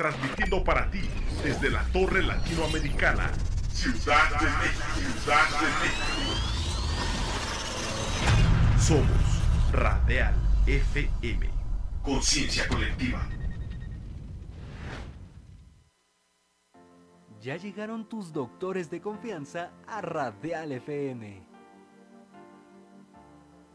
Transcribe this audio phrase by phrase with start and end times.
[0.00, 1.02] transmitiendo para ti
[1.44, 3.30] desde la Torre Latinoamericana,
[3.70, 6.22] Ciudad de México, Ciudad de México.
[8.78, 9.42] Somos
[9.72, 10.34] Radial
[10.66, 11.50] FM,
[12.02, 13.28] conciencia colectiva.
[17.42, 21.42] Ya llegaron tus doctores de confianza a Radial FM.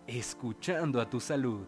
[0.08, 1.68] Escuchando a tu salud.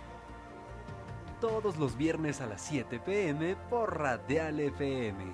[1.41, 5.25] todos los viernes a las 7 pm por Radial FM.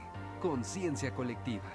[0.41, 1.69] Conciencia colectiva.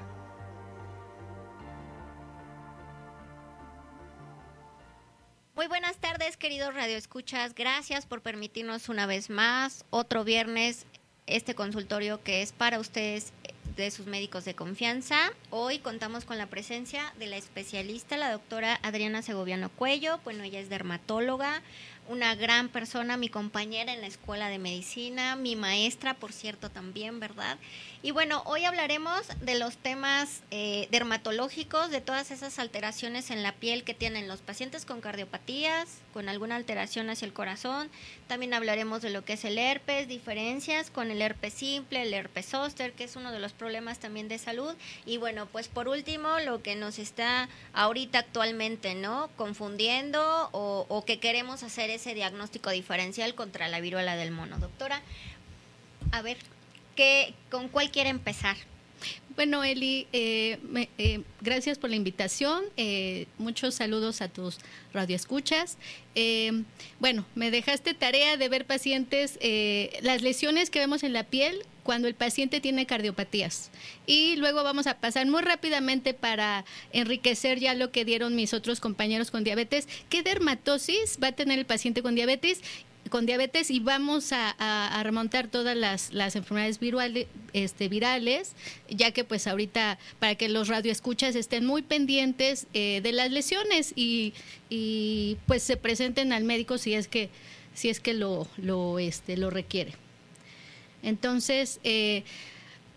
[5.55, 7.55] Muy buenas tardes, queridos radioescuchas.
[7.55, 10.87] Gracias por permitirnos una vez más otro viernes
[11.27, 13.35] este consultorio que es para ustedes
[13.77, 15.31] de sus médicos de confianza.
[15.55, 20.19] Hoy contamos con la presencia de la especialista, la doctora Adriana Segoviano Cuello.
[20.25, 21.61] Bueno, ella es dermatóloga,
[22.09, 27.21] una gran persona, mi compañera en la escuela de medicina, mi maestra, por cierto, también,
[27.21, 27.59] ¿verdad?
[28.03, 33.53] Y bueno, hoy hablaremos de los temas eh, dermatológicos, de todas esas alteraciones en la
[33.53, 37.89] piel que tienen los pacientes con cardiopatías, con alguna alteración hacia el corazón.
[38.27, 42.47] También hablaremos de lo que es el herpes, diferencias con el herpes simple, el herpes
[42.47, 44.75] zóster, que es uno de los problemas también de salud.
[45.07, 49.31] Y bueno, pues por último, lo que nos está ahorita actualmente, ¿no?
[49.37, 54.59] Confundiendo o, o que queremos hacer ese diagnóstico diferencial contra la viruela del mono.
[54.59, 55.03] Doctora,
[56.11, 56.37] a ver,
[57.51, 58.57] ¿Con cuál quiere empezar?
[59.35, 60.59] Bueno, Eli, eh,
[60.99, 62.65] eh, gracias por la invitación.
[62.77, 64.59] Eh, muchos saludos a tus
[64.93, 65.79] radioescuchas.
[67.01, 69.39] bueno, me dejaste tarea de ver pacientes,
[70.03, 73.71] las lesiones que vemos en la piel cuando el paciente tiene cardiopatías.
[74.07, 78.81] Y luego vamos a pasar muy rápidamente para enriquecer ya lo que dieron mis otros
[78.81, 79.89] compañeros con diabetes.
[80.11, 82.61] ¿Qué dermatosis va a tener el paciente con diabetes?
[83.13, 88.55] Con diabetes y vamos a, remontar todas las, enfermedades virales, este, virales,
[88.89, 93.93] ya que pues ahorita para que los radioescuchas estén muy pendientes eh, de las lesiones
[93.95, 94.33] y,
[95.47, 97.29] pues se presenten al médico si es que
[97.75, 99.93] si es que lo, lo, este, lo requiere.
[101.03, 102.25] Entonces, eh,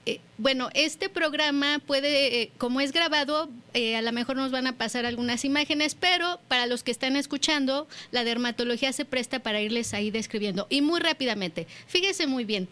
[0.05, 4.67] eh, bueno, este programa puede, eh, como es grabado, eh, a lo mejor nos van
[4.67, 9.61] a pasar algunas imágenes, pero para los que están escuchando, la dermatología se presta para
[9.61, 10.67] irles ahí describiendo.
[10.69, 12.69] Y muy rápidamente, fíjese muy bien,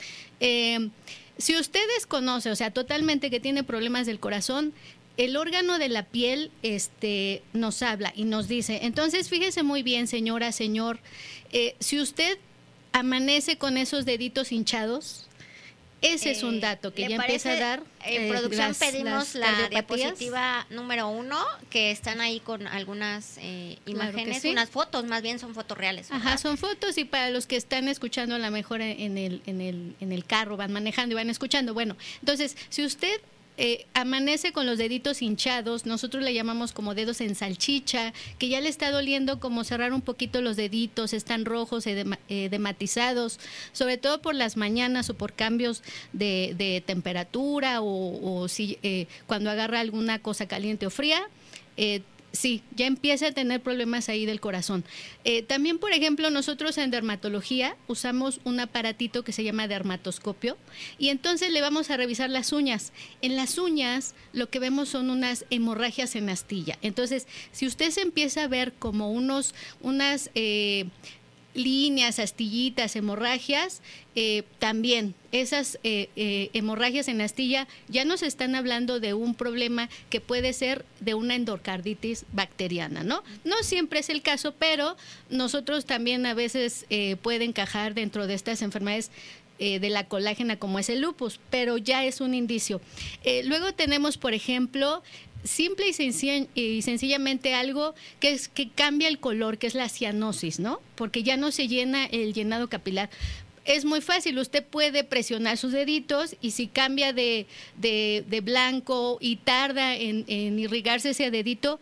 [1.38, 4.74] si ustedes conocen, o sea, totalmente que tiene problemas del corazón,
[5.18, 10.07] el órgano de la piel este, nos habla y nos dice, entonces fíjese muy bien,
[10.07, 11.00] señora, señor,
[11.80, 12.38] si usted
[12.91, 15.27] amanece con esos deditos hinchados,
[16.03, 17.83] ese es un eh, dato que ya empieza a dar.
[18.03, 21.38] En eh, producción pedimos la diapositiva número uno,
[21.69, 26.11] que están ahí con algunas eh, imágenes, unas fotos, más bien son fotos reales.
[26.11, 29.61] Ajá, son fotos y para los que están escuchando a lo mejor en el, en,
[29.61, 31.73] el, en el carro, van manejando y van escuchando.
[31.73, 33.21] Bueno, entonces, si usted
[33.57, 38.61] eh, amanece con los deditos hinchados, nosotros le llamamos como dedos en salchicha, que ya
[38.61, 43.39] le está doliendo como cerrar un poquito los deditos, están rojos, edema- edematizados,
[43.71, 45.83] sobre todo por las mañanas o por cambios
[46.13, 51.21] de, de temperatura o, si eh, cuando agarra alguna cosa caliente o fría.
[52.35, 54.83] Sí, ya empieza a tener problemas ahí del corazón.
[55.24, 60.57] Eh, también, por ejemplo, nosotros en dermatología usamos un aparatito que se llama dermatoscopio
[60.97, 62.91] y entonces le vamos a revisar las uñas.
[63.21, 66.80] En las uñas lo que vemos son unas hemorragias en astilla.
[66.81, 70.88] Entonces, si usted se empieza a ver como unos, unas eh,
[71.53, 73.81] líneas, astillitas, hemorragias,
[74.15, 79.89] eh, también esas eh, eh, hemorragias en astilla ya nos están hablando de un problema
[80.09, 83.23] que puede ser de una endocarditis bacteriana, ¿no?
[83.44, 84.95] No siempre es el caso, pero
[85.29, 86.85] nosotros también a veces
[87.21, 89.11] puede encajar dentro de estas enfermedades
[89.59, 92.81] de la colágena como es el lupus, pero ya es un indicio.
[93.45, 95.01] Luego tenemos, por ejemplo,
[95.44, 99.90] simple y, sencilla- y sencillamente algo que es que cambia el color, que es la
[99.90, 100.81] cianosis, ¿no?
[100.95, 103.10] Porque ya no se llena el llenado capilar.
[103.66, 107.45] Es muy fácil, usted puede presionar sus deditos y si cambia de,
[107.78, 111.80] de- blanco y tarda en, en irrigarse ese dedito,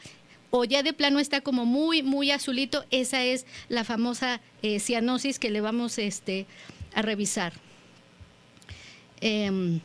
[0.51, 5.39] o ya de plano está como muy, muy azulito, esa es la famosa eh, cianosis
[5.39, 6.45] que le vamos este,
[6.93, 7.53] a revisar.
[9.21, 9.79] Em,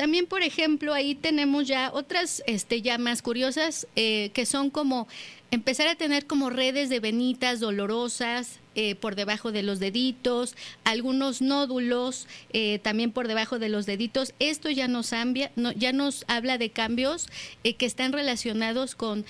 [0.00, 5.06] También, por ejemplo, ahí tenemos ya otras este, ya más curiosas eh, que son como
[5.50, 11.42] empezar a tener como redes de venitas dolorosas eh, por debajo de los deditos, algunos
[11.42, 14.32] nódulos eh, también por debajo de los deditos.
[14.38, 17.28] Esto ya nos, ambia- no- ya nos habla de cambios
[17.64, 19.24] eh, que están relacionados con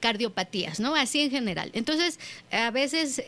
[0.00, 0.96] cardiopatías, ¿no?
[0.96, 1.70] Así en general.
[1.72, 2.18] Entonces,
[2.50, 3.22] a veces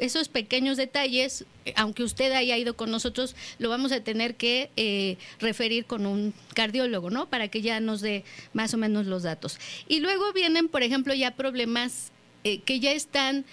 [0.00, 1.44] esos pequeños detalles,
[1.76, 7.10] aunque usted haya ido con nosotros, lo vamos a tener que referir con un cardiólogo,
[7.10, 7.28] ¿no?
[7.30, 9.58] Para que ya nos dé más o menos los datos.
[9.86, 12.10] Y luego vienen, por ejemplo, ya problemas
[12.42, 13.44] que ya están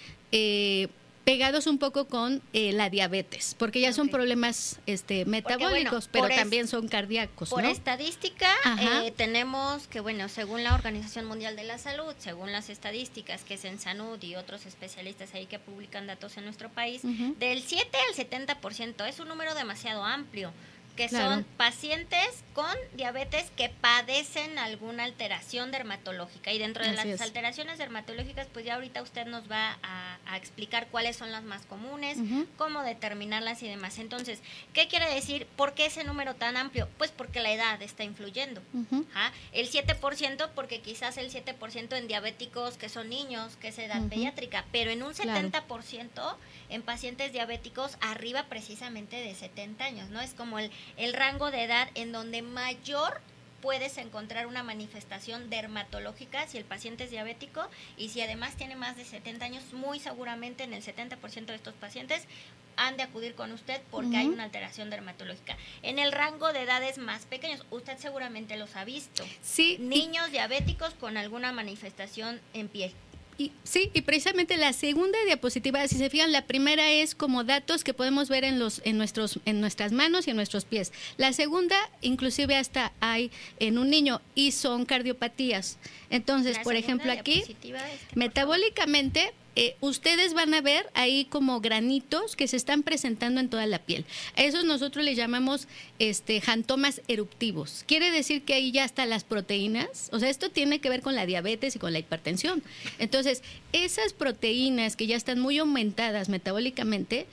[1.24, 6.66] pegados un poco con eh, la diabetes, porque ya son problemas este, metabólicos, pero también
[6.66, 7.68] son cardíacos, Por ¿no?
[7.68, 8.48] estadística,
[8.80, 13.54] eh, tenemos que, bueno, según la Organización Mundial de la Salud, según las estadísticas que
[13.54, 17.88] es en Sanud y otros especialistas ahí que publican datos en nuestro país, del 7
[18.08, 20.52] al 70% es un número demasiado amplio,
[20.96, 21.30] que Claro.
[21.36, 26.52] son pacientes con diabetes que padecen alguna alteración dermatológica.
[26.52, 27.20] Y dentro de Así las es.
[27.20, 31.64] alteraciones dermatológicas, pues ya ahorita usted nos va a, a explicar cuáles son las más
[31.66, 32.18] comunes,
[32.56, 33.98] cómo determinarlas y demás.
[33.98, 34.40] Entonces,
[34.74, 35.46] ¿qué quiere decir?
[35.56, 36.88] ¿Por qué ese número tan amplio?
[36.98, 38.60] Pues porque la edad está influyendo.
[38.74, 39.06] Ujú.
[39.14, 39.32] Ajá.
[39.52, 44.64] El 7% porque quizás el 7% en diabéticos que son niños, que es edad pediátrica,
[44.72, 45.48] pero en un Claro.
[45.48, 46.36] 70%
[46.70, 50.20] en pacientes diabéticos arriba precisamente de 70 años, ¿no?
[50.20, 53.20] Es como el, el rango de edad en donde mayor
[53.62, 57.64] puedes encontrar una manifestación dermatológica si el paciente es diabético
[57.96, 61.74] y si además tiene más de 70 años, muy seguramente en el 70% de estos
[61.74, 62.26] pacientes
[62.76, 65.56] han de acudir con usted porque hay una alteración dermatológica.
[65.82, 69.24] En el rango de edades más pequeños, usted seguramente los ha visto.
[69.42, 72.92] Sí, Niños diabéticos con alguna manifestación en piel.
[73.38, 77.82] Y, sí, y precisamente la segunda diapositiva, si se fijan, la primera es como datos
[77.84, 80.92] que podemos ver en los en nuestros en nuestras manos y en nuestros pies.
[81.16, 85.78] La segunda, inclusive hasta hay en un niño y son cardiopatías.
[86.10, 87.80] Entonces, La por ejemplo, aquí este, por
[88.14, 93.66] metabólicamente eh, ustedes van a ver ahí como granitos que se están presentando en toda
[93.66, 94.04] la piel.
[94.36, 95.68] A esos nosotros le llamamos
[95.98, 97.84] este jantomas eruptivos.
[97.86, 100.08] Quiere decir que ahí ya están las proteínas.
[100.12, 102.62] O sea, esto tiene que ver con la diabetes y con la hipertensión.
[102.98, 103.42] Entonces,
[103.72, 107.26] esas proteínas que ya están muy aumentadas metabólicamente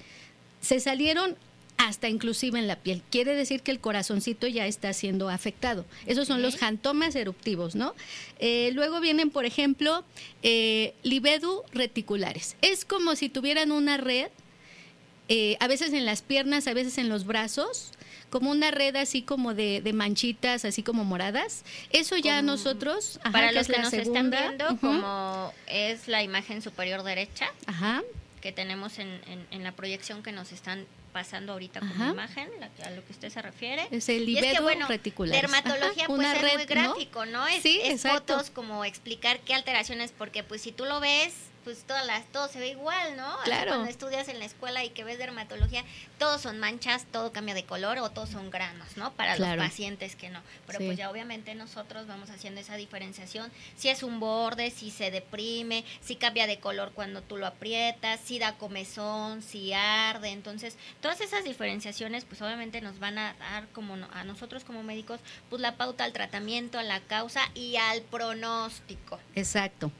[0.61, 1.37] se salieron
[1.79, 3.01] hasta inclusive en la piel.
[3.09, 5.85] Quiere decir que el corazoncito ya está siendo afectado.
[6.05, 7.95] Esos son los jantomas eruptivos, ¿no?
[8.39, 10.03] Eh, luego vienen, por ejemplo,
[10.43, 12.57] eh, libedu reticulares.
[12.61, 14.27] Es como si tuvieran una red,
[15.29, 17.91] eh, a veces en las piernas, a veces en los brazos,
[18.29, 21.63] como una red así como de, de manchitas, así como moradas.
[21.91, 26.09] Eso ya Como- nosotros, ajá, Para que los es que nos están viendo, como es
[26.09, 28.03] la imagen superior derecha Ajá,
[28.41, 32.09] que tenemos en, en- en la proyección que nos están pasando ahorita como Ajá.
[32.11, 33.87] imagen, la a lo que usted se refiere.
[33.91, 37.47] es el Y es que, bueno, dermatología Ajá, pues una es red, muy gráfico, ¿no?
[37.47, 41.33] Es, Sí, es fotos como explicar qué alteraciones, porque pues si tú lo ves,
[41.69, 43.37] pues todas las, todo se ve igual, ¿no?
[43.43, 43.67] Claro.
[43.73, 45.83] Cuando estudias en la escuela y que ves dermatología,
[46.17, 49.13] todos son manchas, todo cambia de color o todos son granos, ¿no?
[49.13, 49.57] Para Claro.
[49.61, 50.41] los pacientes que no.
[50.65, 50.85] Pero Sí.
[50.87, 53.51] pues ya obviamente nosotros vamos haciendo esa diferenciación.
[53.77, 58.19] Si es un borde, si se deprime, si cambia de color cuando tú lo aprietas,
[58.19, 60.29] si da comezón, si arde.
[60.29, 65.19] Entonces, todas esas diferenciaciones pues obviamente nos van a dar como a nosotros como médicos
[65.51, 69.19] pues la pauta al tratamiento, a la causa y al pronóstico.
[69.35, 69.91] Exacto.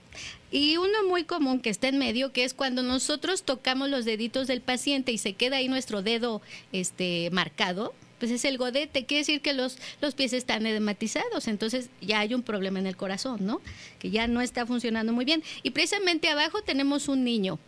[0.52, 4.48] Y uno muy común que está en medio, que es cuando nosotros tocamos los deditos
[4.48, 9.22] del paciente y se queda ahí nuestro dedo este marcado, pues es el godete, quiere
[9.22, 13.46] decir que los, los pies están edematizados, entonces ya hay un problema en el corazón,
[13.46, 13.62] ¿no?
[13.98, 15.42] Que ya no está funcionando muy bien.
[15.64, 17.60] Y precisamente abajo tenemos un niño.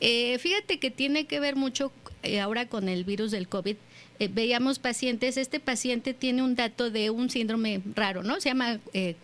[0.00, 1.92] Eh, fíjate que tiene que ver mucho
[2.22, 3.76] eh, ahora con el virus del COVID.
[4.20, 8.38] Eh, veíamos pacientes, este paciente tiene un dato de un síndrome raro, ¿no?
[8.38, 9.16] Se llama eh,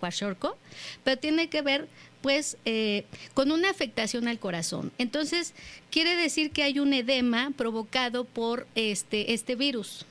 [1.04, 1.86] pero tiene que ver
[2.64, 3.04] eh,
[3.34, 4.92] con una afectación al corazón.
[4.98, 5.54] Entonces,
[5.90, 10.06] quiere decir que hay un edema provocado por este, este virus.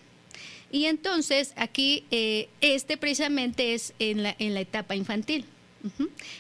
[0.72, 5.46] Y entonces aquí eh, este precisamente es en la, en la etapa infantil.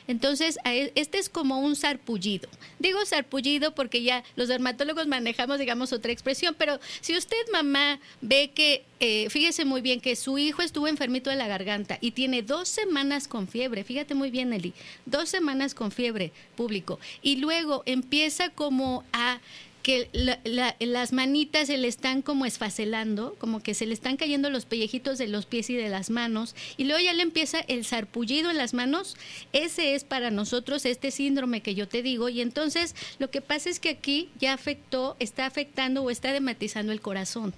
[0.07, 2.49] Entonces, e- este es como un sarpullido.
[2.79, 8.51] Digo sarpullido porque ya los dermatólogos manejamos, digamos, otra expresión, pero si usted, mamá, ve
[8.53, 12.41] que, eh, fíjese muy bien que su hijo estuvo enfermito de la garganta y tiene
[12.41, 14.73] dos semanas con fiebre, fíjate muy bien, Eli,
[15.05, 19.39] dos semanas con fiebre público, y luego empieza como a
[19.85, 24.17] que la- la- las manitas se le están como esfacelando, como que se le están
[24.17, 27.59] cayendo los pellejitos de los pies y de las manos, y luego ya le empieza
[27.59, 29.15] el sarpullido en las manos,
[29.53, 33.69] ese es para nosotros este síndrome que yo te digo, y entonces lo que pasa
[33.69, 37.53] es que aquí ya afectó, está afectando o está dematizando el corazón.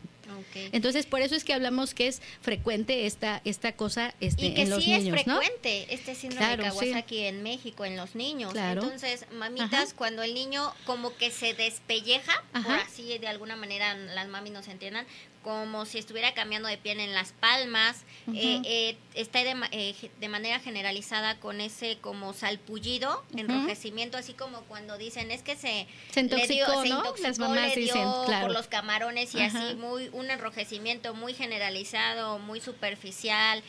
[0.72, 4.62] Entonces, por eso es que hablamos que es frecuente esta, esta cosa este, y que
[4.64, 5.38] en los sí niños, es ¿no?
[5.40, 6.78] frecuente este síndrome Claro, de sí.
[6.78, 8.52] Kawasaki en México, en los niños.
[8.52, 8.84] Claro.
[8.84, 9.96] Entonces, mamitas, Ajá.
[9.96, 12.82] cuando el niño como que se despelleja, por Ajá.
[12.88, 15.06] así de alguna manera las mami nos entiendan,
[15.48, 20.28] como si estuviera cambiando de piel en las palmas, eh, eh, está de, eh, de
[20.28, 26.24] manera generalizada con ese como salpullido, enrojecimiento, así como cuando dicen, es que se, Se
[26.24, 26.98] le dio- intoxicó, se ¿no?
[26.98, 28.48] intoxicó, Las mamás le dio dicen, claro.
[28.48, 33.64] por los camarones y así muy un enrojecimiento muy generalizado, muy superficial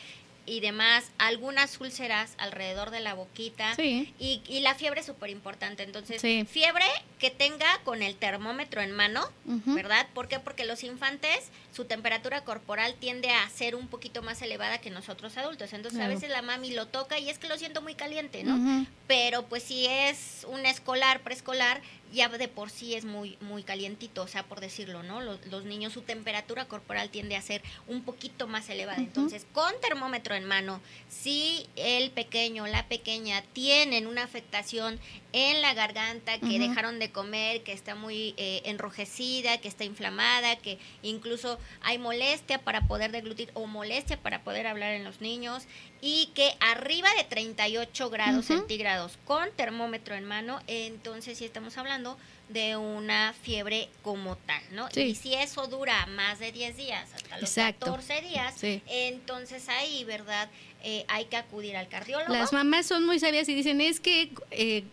[0.49, 4.13] y demás, algunas úlceras alrededor de la boquita Sí.
[4.19, 5.83] y, y la fiebre es súper importante.
[5.83, 6.45] Entonces, Sí.
[6.49, 6.85] fiebre
[7.19, 9.29] que tenga con el termómetro en mano.
[9.65, 10.07] ¿verdad?
[10.13, 10.39] ¿Por qué?
[10.39, 15.35] Porque los infantes, su temperatura corporal tiende a ser un poquito más elevada que nosotros
[15.37, 15.73] adultos.
[15.73, 16.11] Entonces, Claro.
[16.11, 18.85] a veces la mami lo toca y es que lo siento muy caliente, ¿no?
[19.07, 24.23] Pero pues si es un escolar, preescolar, ya de por sí es muy muy calientito,
[24.23, 25.21] o sea, por decirlo, ¿no?
[25.21, 28.99] Los, los niños su temperatura corporal tiende a ser un poquito más elevada.
[28.99, 34.99] Entonces, con termómetro en mano, si el pequeño, la pequeña tienen una afectación
[35.31, 40.55] en la garganta, que dejaron de comer, que está muy eh, enrojecida, que está inflamada,
[40.55, 45.63] que incluso hay molestia para poder deglutir o molestia para poder hablar en los niños
[46.01, 48.57] y que arriba de 38 grados Ujú.
[48.59, 52.17] centígrados con termómetro en mano, entonces sí estamos hablando
[52.47, 54.89] de una fiebre como tal, ¿no?
[54.91, 55.01] Sí.
[55.01, 57.85] Y si eso dura más de 10 días, hasta los Exacto.
[57.85, 58.81] 14 días, Sí.
[58.87, 60.49] entonces ahí, ¿verdad?
[60.83, 62.33] Eh, hay que acudir al cardiólogo.
[62.33, 64.83] Las mamás son muy sabias y dicen, es que eh,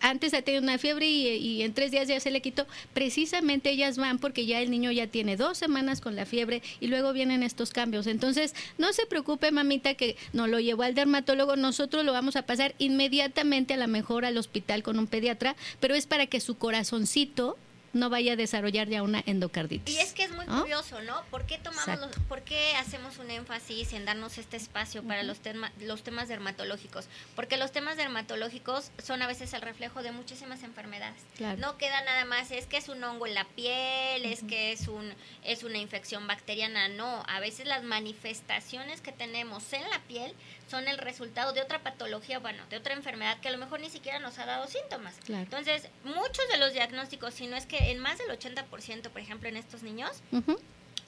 [0.00, 2.66] antes ha tenido una fiebre y, y en tres días ya se le quitó.
[2.94, 6.88] Precisamente ellas van porque ya el niño ya tiene dos semanas con la fiebre y
[6.88, 8.06] luego vienen estos cambios.
[8.06, 11.56] Entonces, no se preocupe, mamita, que no lo llevó al dermatólogo.
[11.56, 15.94] Nosotros lo vamos a pasar inmediatamente a la mejor al hospital con un pediatra, pero
[15.94, 17.56] es para que su corazoncito
[17.92, 19.96] no vaya a desarrollar ya una endocarditis.
[19.96, 20.60] Y es que muy ¿no?
[20.62, 21.22] curioso, ¿no?
[21.30, 25.40] ¿Por qué tomamos los- por qué hacemos un énfasis en darnos este espacio para los,
[25.40, 27.06] tema- los temas dermatológicos?
[27.36, 31.20] Porque los temas dermatológicos son a veces el reflejo de muchísimas enfermedades.
[31.36, 31.58] Claro.
[31.58, 34.88] No queda nada más, es que es un hongo en la piel, es que es
[34.88, 35.12] un
[35.44, 40.34] es una infección bacteriana, no, a veces las manifestaciones que tenemos en la piel
[40.70, 43.90] son el resultado de otra patología, bueno, de otra enfermedad que a lo mejor ni
[43.90, 45.14] siquiera nos ha dado síntomas.
[45.24, 45.42] Claro.
[45.42, 49.48] Entonces, muchos de los diagnósticos, si no es que en más del 80%, por ejemplo,
[49.48, 50.22] en estos niños,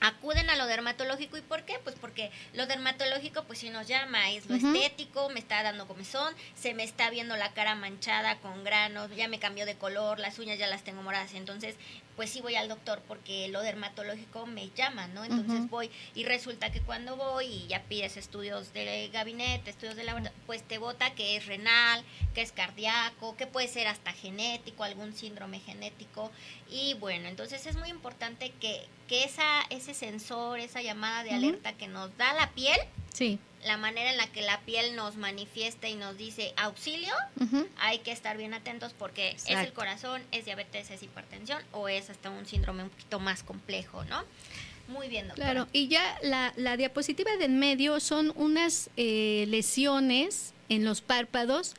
[0.00, 1.36] Acuden a lo dermatológico.
[1.36, 1.78] ¿Y por qué?
[1.84, 6.34] Pues porque lo dermatológico, pues si nos llama, es lo estético, me está dando comezón,
[6.56, 10.40] se me está viendo la cara manchada con granos, ya me cambió de color, las
[10.40, 11.34] uñas ya las tengo moradas.
[11.34, 11.76] Entonces,
[12.16, 15.24] pues sí voy al doctor porque lo dermatológico me llama, ¿no?
[15.24, 20.04] Entonces voy y resulta que cuando voy y ya pides estudios de gabinete, estudios de
[20.04, 22.04] laboratorio, pues te vota que es renal,
[22.34, 26.30] que es cardíaco, que puede ser hasta genético, algún síndrome genético.
[26.70, 31.74] Y bueno, entonces es muy importante que que esa, ese sensor, esa llamada de alerta
[31.74, 32.78] que nos da la piel,
[33.12, 33.38] Sí.
[33.64, 37.14] La manera en la que la piel nos manifiesta y nos dice auxilio,
[37.78, 42.10] hay que estar bien atentos porque es el corazón, es diabetes, es hipertensión o es
[42.10, 44.24] hasta un síndrome un poquito más complejo, ¿no?
[44.88, 45.52] Muy bien, doctora.
[45.52, 51.00] Claro, y ya la, la diapositiva de en medio son unas eh, lesiones en los
[51.00, 51.74] párpados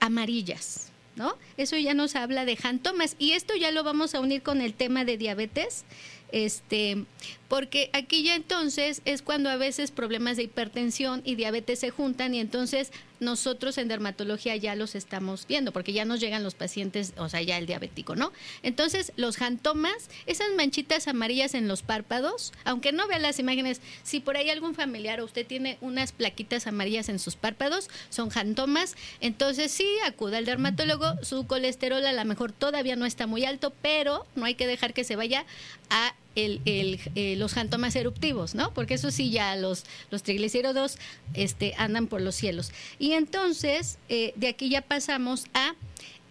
[0.00, 1.36] amarillas, ¿no?
[1.56, 4.74] Eso ya nos habla de jantomas y esto ya lo vamos a unir con el
[4.74, 5.84] tema de diabetes.
[6.32, 7.04] Este,
[7.48, 12.34] porque aquí ya entonces es cuando a veces problemas de hipertensión y diabetes se juntan
[12.34, 17.14] y entonces nosotros en dermatología ya los estamos viendo, porque ya nos llegan los pacientes,
[17.16, 18.32] o sea, ya el diabético, ¿no?
[18.62, 24.20] Entonces, los jantomas, esas manchitas amarillas en los párpados, aunque no vea las imágenes, si
[24.20, 28.96] por ahí algún familiar o usted tiene unas plaquitas amarillas en sus párpados, son jantomas,
[29.20, 33.72] entonces sí, acuda al dermatólogo, su colesterol a lo mejor todavía no está muy alto,
[33.82, 35.46] pero no hay que dejar que se vaya
[35.90, 38.72] a el, eh, los jantomas eruptivos, ¿no?
[38.72, 40.98] Porque eso sí ya los, los triglicéridos
[41.34, 42.72] este, andan por los cielos.
[42.98, 45.74] Y entonces, eh, de aquí ya pasamos a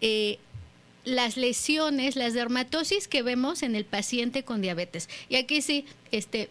[0.01, 0.39] eh,
[1.03, 5.09] las lesiones, las dermatosis que vemos en el paciente con diabetes.
[5.29, 6.49] Y aquí sí, este,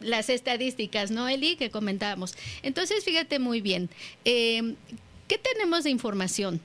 [0.00, 1.56] las estadísticas, ¿no, Eli?
[1.56, 2.34] Que comentábamos.
[2.62, 3.90] Entonces, fíjate muy bien.
[4.24, 4.74] Eh,
[5.26, 6.60] ¿Qué tenemos de información?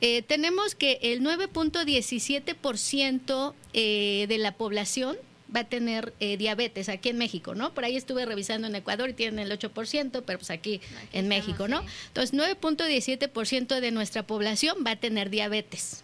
[0.00, 5.16] Eh, tenemos que el 9.17% eh, de la población
[5.54, 7.72] va a tener eh, diabetes aquí en México, ¿no?
[7.74, 11.24] Por ahí estuve revisando en Ecuador y tienen el 8%, pero pues aquí, Aquí en
[11.24, 11.80] estamos, México, ¿no?
[11.82, 11.86] sí.
[12.08, 16.02] Entonces, 9.17% de nuestra población va a tener diabetes.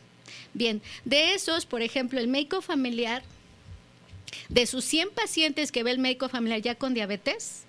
[0.55, 3.23] Bien, de esos, por ejemplo, el médico familiar,
[4.49, 7.65] de sus 100 pacientes que ve el médico familiar ya con diabetes,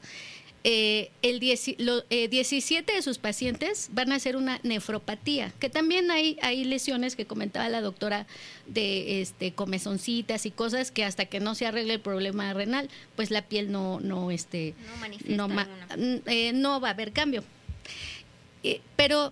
[0.68, 5.70] eh, el 10 lo- eh, 17 de sus pacientes van a hacer una nefropatía, que
[5.70, 8.26] también hay, hay lesiones que comentaba la doctora
[8.66, 13.30] de este, comezoncitas y cosas que hasta que no se arregle el problema renal, pues
[13.30, 14.74] la piel no, no, este,
[15.28, 15.68] no no, ma-
[16.26, 17.44] eh, no va a haber cambio.
[18.96, 19.32] Pero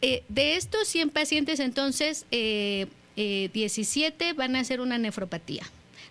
[0.00, 2.86] de estos 100 pacientes, entonces, eh,
[3.16, 5.64] eh, 17 van a hacer una nefropatía.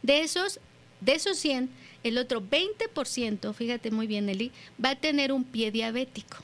[0.03, 0.59] De esos,
[1.01, 1.69] de esos 100,
[2.07, 4.51] el otro 20%, fíjate muy bien, Eli,
[4.83, 6.37] va a tener un pie diabético.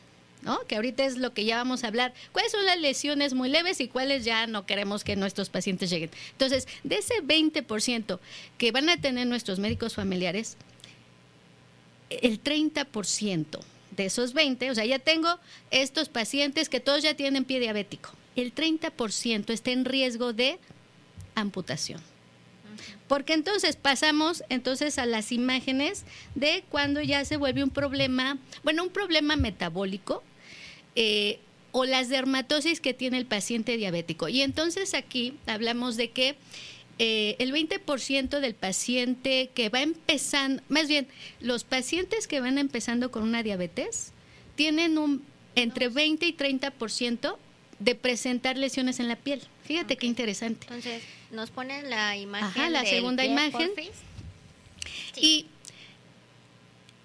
[0.44, 0.60] ¿no?
[0.68, 2.14] Que ahorita es lo que ya vamos a hablar.
[2.32, 6.12] ¿Cuáles son las lesiones muy leves y cuáles ya no queremos que nuestros pacientes lleguen?
[6.32, 8.20] Entonces, de ese 20%
[8.58, 10.58] que van a tener nuestros médicos familiares,
[12.10, 13.60] el 30%
[13.92, 15.40] de esos 20, o sea, ya tengo
[15.72, 18.12] estos pacientes que todos ya tienen pie diabético.
[18.36, 20.60] El 30% está en riesgo de
[21.36, 22.02] amputación.
[23.08, 26.04] Porque entonces pasamos entonces a las imágenes
[26.36, 30.24] de cuando ya se vuelve un problema, bueno, un problema metabólico
[30.96, 31.40] eh,
[31.72, 34.30] o las dermatosis que tiene el paciente diabético.
[34.30, 36.36] Y entonces aquí hablamos de que
[37.00, 41.08] eh, el 20% del paciente que va empezando, más bien,
[41.42, 44.12] los pacientes que van empezando con una diabetes
[44.56, 45.24] tienen un
[45.56, 47.36] entre 20 y 30%
[47.80, 49.42] de presentar lesiones en la piel.
[49.64, 50.68] Fíjate qué interesante.
[50.68, 51.02] Entonces,
[51.34, 52.48] nos ponen la imagen.
[52.48, 53.72] Ajá, la del segunda imagen.
[55.14, 55.22] Sí.
[55.22, 55.46] Y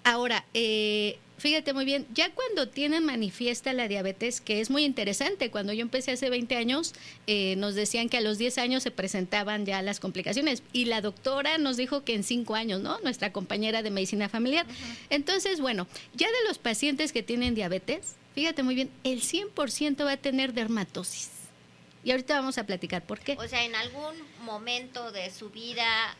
[0.03, 5.49] ahora, eh, fíjate muy bien, ya cuando tienen manifiesta la diabetes, que es muy interesante,
[5.51, 6.93] cuando yo empecé hace 20 años,
[7.27, 11.01] eh, nos decían que a los 10 años se presentaban ya las complicaciones y la
[11.01, 12.99] doctora nos dijo que en 5 años, ¿no?
[12.99, 14.65] Nuestra compañera de medicina familiar.
[15.09, 20.13] Entonces, bueno, ya de los pacientes que tienen diabetes, fíjate muy bien, el 100% va
[20.13, 21.38] a tener dermatosis.
[22.03, 23.35] Y ahorita vamos a platicar por qué.
[23.37, 26.15] O sea, en algún momento de su vida,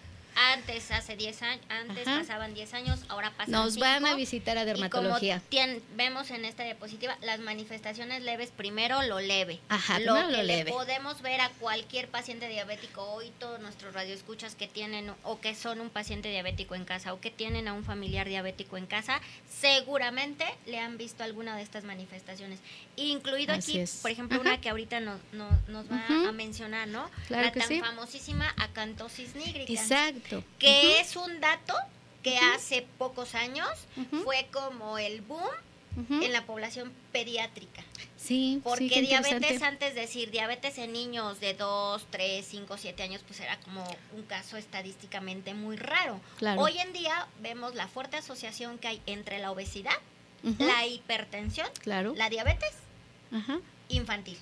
[0.54, 2.20] antes, hace 10 años, antes Ajá.
[2.20, 5.42] pasaban 10 años, ahora pasan Nos van a visitar a y como dermatología.
[5.50, 9.60] tien- vemos en esta diapositiva, las manifestaciones leves, primero lo leve.
[9.70, 10.72] Ajá, lo que lo le leve.
[10.72, 15.82] podemos ver a cualquier paciente diabético hoy, todos nuestros radioescuchas que tienen o que son
[15.82, 19.22] un paciente diabético en casa o que tienen a un familiar diabético en casa,
[19.60, 22.60] seguramente le han visto alguna de estas manifestaciones.
[22.96, 24.00] Incluido Así aquí, es.
[24.02, 24.50] por ejemplo, Ajá.
[24.50, 27.10] una que ahorita nos, nos, nos va a mencionar, ¿no?
[27.28, 27.80] Claro La que tan sí.
[27.80, 29.88] famosísima acantosis nigricans
[30.38, 30.44] Exacto.
[30.60, 31.74] que es un dato
[32.24, 33.70] que hace pocos años
[34.24, 35.50] fue como el boom
[36.22, 37.84] en la población pediátrica.
[38.16, 43.04] Sí, Porque sí, diabetes, antes de decir diabetes en niños de 2, 3, 5, 7
[43.04, 43.84] años, pues era como
[44.16, 46.20] un caso estadísticamente muy raro.
[46.38, 46.62] Claro.
[46.62, 49.98] Hoy en día vemos la fuerte asociación que hay entre la obesidad,
[50.58, 52.14] la hipertensión, Claro.
[52.16, 52.74] la diabetes
[53.90, 54.38] infantil.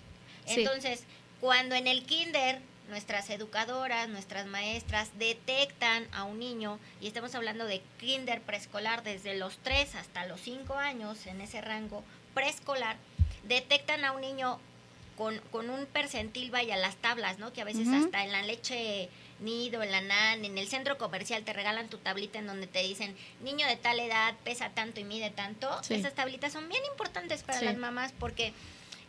[0.45, 0.61] Sí.
[0.61, 1.03] Entonces,
[1.39, 7.65] cuando en el kinder nuestras educadoras, nuestras maestras detectan a un niño, y estamos hablando
[7.65, 12.97] de kinder preescolar desde los 3 hasta los 5 años, en ese rango preescolar,
[13.43, 14.59] detectan a un niño
[15.17, 17.51] con, con un percentil, vaya, las tablas, ¿no?
[17.51, 21.43] Que a veces hasta en la leche Nido, en la NAN, en el centro comercial
[21.43, 25.03] te regalan tu tablita en donde te dicen niño de tal edad pesa tanto y
[25.03, 25.69] mide tanto.
[25.83, 25.93] Sí.
[25.93, 27.65] Esas tablitas son bien importantes para Sí.
[27.65, 28.53] las mamás porque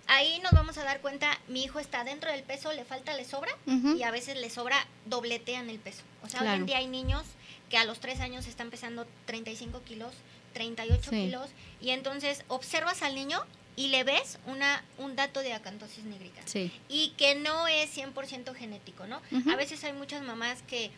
[0.09, 3.25] ahí nos vamos a dar cuenta, mi hijo está dentro del peso, le falta, le
[3.25, 6.03] sobra y a veces le sobra, dobletean el peso.
[6.23, 7.25] O sea, hoy en día hay niños
[7.71, 10.13] que a los 3 años están pesando 35 kilos,
[10.55, 11.17] 38 Sí.
[11.27, 13.45] kilos y entonces observas al niño
[13.77, 16.73] y le ves una, un dato de acantosis nigricans Sí.
[16.89, 19.21] y que no es 100% genético, ¿no?
[19.53, 20.91] A veces hay muchas mamás que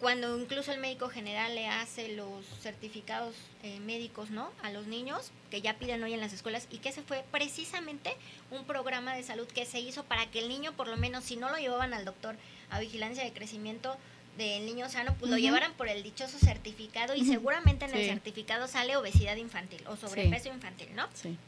[0.00, 4.50] cuando incluso el médico general le hace los certificados eh, médicos, ¿no?
[4.62, 8.14] A los niños que ya piden hoy en las escuelas y que ese fue precisamente
[8.50, 11.36] un programa de salud que se hizo para que el niño, por lo menos, si
[11.36, 12.36] no lo llevaban al doctor
[12.70, 13.96] a vigilancia de crecimiento
[14.36, 18.68] del niño sano, pues lo llevaran por el dichoso certificado y seguramente en el certificado
[18.68, 21.08] sale obesidad infantil o sobrepeso infantil, ¿no?
[21.14, 21.38] Sí.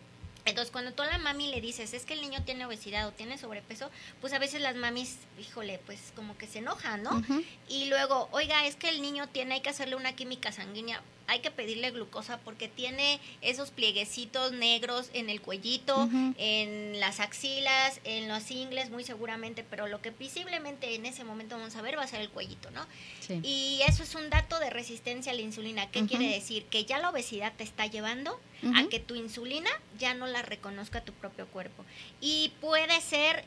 [0.49, 3.13] Entonces, cuando tú a la mami le dices, es que el niño tiene obesidad o
[3.13, 7.23] tiene sobrepeso, pues a veces las mamis, híjole, pues como que se enojan, ¿no?
[7.69, 11.41] Y luego, oiga, es que el niño tiene, hay que hacerle una química sanguínea, hay
[11.41, 18.29] que pedirle glucosa porque tiene esos plieguecitos negros en el cuellito, en las axilas, en
[18.29, 22.03] los ingles, muy seguramente, pero lo que visiblemente en ese momento vamos a ver va
[22.03, 22.85] a ser el cuellito, ¿no?
[23.21, 23.41] Sí.
[23.43, 25.91] Y eso es un dato de resistencia a la insulina.
[25.91, 26.65] ¿Qué quiere decir?
[26.65, 28.41] Que ya la obesidad te está llevando
[28.75, 31.85] a que tu insulina ya no la reconozca tu propio cuerpo.
[32.23, 33.45] Y puede ser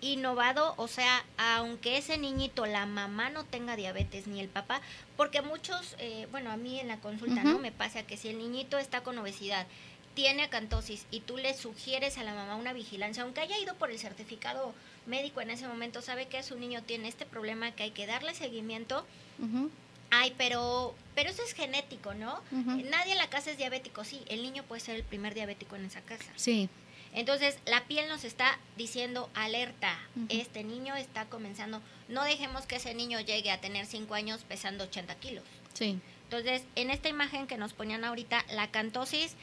[0.00, 4.80] innovado, o sea, aunque ese niñito, la mamá no tenga diabetes ni el papá,
[5.16, 7.58] porque muchos, eh, bueno, a mí en la consulta, ¿no?
[7.58, 9.66] Me pasa que si el niñito está con obesidad,
[10.14, 13.90] tiene acantosis y tú le sugieres a la mamá una vigilancia, aunque haya ido por
[13.90, 14.74] el certificado
[15.06, 18.34] médico en ese momento, sabe que su niño tiene este problema, que hay que darle
[18.34, 19.04] seguimiento,
[19.38, 19.70] Ujú.
[20.10, 22.42] Ay, pero, pero eso es genético, ¿no?
[22.50, 25.84] Nadie en la casa es diabético, sí, el niño puede ser el primer diabético en
[25.84, 26.32] esa casa.
[26.34, 26.68] Sí.
[27.12, 32.94] Entonces, la piel nos está diciendo, alerta, este niño está comenzando, no dejemos que ese
[32.94, 35.44] niño llegue a tener 5 años pesando 80 kilos.
[35.74, 35.98] Sí.
[36.24, 39.34] Entonces, en esta imagen que nos ponían ahorita, la cantosis,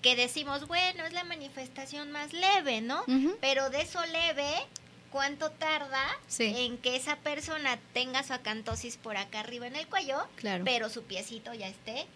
[0.00, 3.04] que decimos, bueno, es la manifestación más leve, ¿no?
[3.42, 4.48] Pero de eso leve,
[5.12, 6.44] ¿cuánto tarda Sí.
[6.56, 10.26] en que esa persona tenga su acantosis por acá arriba en el cuello?
[10.36, 10.64] Claro.
[10.64, 12.06] pero su piecito ya esté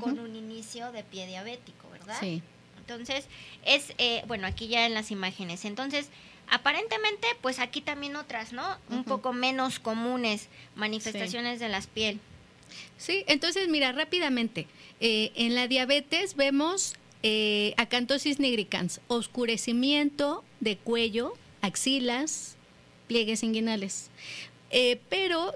[0.00, 2.16] con un inicio de pie diabético, ¿verdad?
[2.18, 2.42] Sí.
[2.86, 3.26] Entonces,
[3.64, 5.64] es, eh, bueno, aquí ya en las imágenes.
[5.64, 6.08] Entonces,
[6.50, 8.64] aparentemente, pues aquí también otras, ¿no?
[8.90, 12.20] Un poco menos comunes manifestaciones de las piel.
[12.98, 14.66] Sí, entonces mira, rápidamente,
[15.00, 22.56] eh, en la diabetes vemos eh, acantosis nigricans, oscurecimiento de cuello, axilas,
[23.06, 24.10] pliegues inguinales.
[24.70, 25.54] Eh, pero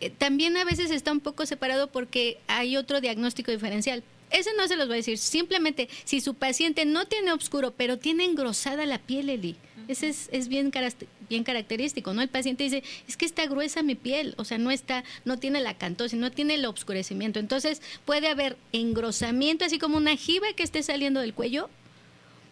[0.00, 4.04] eh, también a veces está un poco separado porque hay otro diagnóstico diferencial.
[4.30, 5.18] Ese no se los voy a decir.
[5.18, 9.56] Simplemente, si su paciente no tiene oscuro, pero tiene engrosada la piel, Eli,
[9.88, 12.20] ese es, es bien, característico, ¿no?
[12.20, 15.60] El paciente dice, es que está gruesa mi piel, o sea, no está, no tiene
[15.60, 17.40] la cantosis, no tiene el obscurecimiento.
[17.40, 21.70] Entonces, puede haber engrosamiento, así como una jiba que esté saliendo del cuello,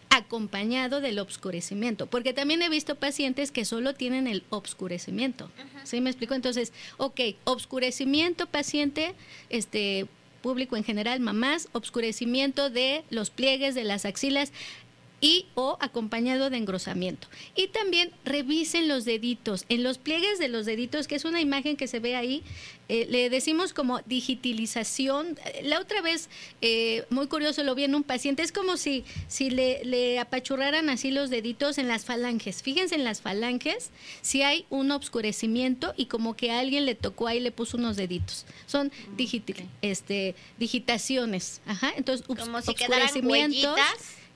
[0.08, 5.50] acompañado del obscurecimiento, porque también he visto pacientes que solo tienen el obscurecimiento.
[5.84, 6.34] ¿Sí me explico?
[6.34, 9.14] Entonces, ok, obscurecimiento paciente,
[9.50, 10.06] este
[10.46, 14.52] público en general, mamás, obscurecimiento de los pliegues de las axilas
[15.20, 17.26] y o acompañado de engrosamiento.
[17.55, 19.64] Y también revisen los deditos.
[19.70, 22.42] En los pliegues de los deditos, que es una imagen que se ve ahí,
[22.88, 25.38] eh, le decimos como digitalización.
[25.62, 26.29] La otra vez,
[26.61, 30.88] eh, muy curioso, lo vi en un paciente, es como si, si le, le apachurraran
[30.90, 32.62] así los deditos en las falanges.
[32.62, 37.38] Fíjense en las falanges si hay un obscurecimiento y como que alguien le tocó ahí
[37.38, 38.44] y le puso unos deditos.
[38.66, 41.61] Son digiti- este, digitaciones.
[41.66, 41.92] Ajá.
[41.96, 43.79] Entonces, Como si quedaran huellitas.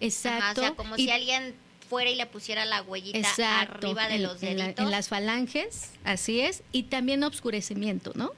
[0.01, 0.43] Exacto.
[0.45, 1.55] Ajá, o sea, como Y- si alguien
[1.89, 4.85] fuera y le pusiera la huellita Exacto, arriba de en, los en la- deditos.
[4.85, 8.31] en las falanges, así es, y también obscurecimiento, ¿no?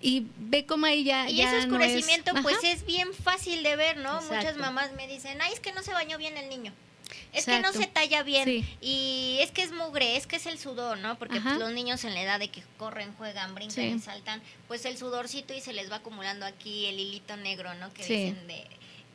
[0.00, 1.28] Y ve cómo ahí ya.
[1.30, 4.20] Y ya ese no es- oscurecimiento, pues es bien fácil de ver, ¿no?
[4.22, 6.72] Muchas mamás me dicen, ay, es que no se bañó bien el niño.
[7.32, 8.44] Es que no se talla bien.
[8.44, 8.64] Sí.
[8.80, 11.18] Y es que es mugre, es que es el sudor, ¿no?
[11.18, 13.94] Porque pues, los niños en la edad de que corren, juegan, brincan Sí.
[13.96, 17.92] y saltan, pues el sudorcito y se les va acumulando aquí el hilito negro, ¿no?
[17.94, 18.14] Que Sí.
[18.16, 18.66] dicen de...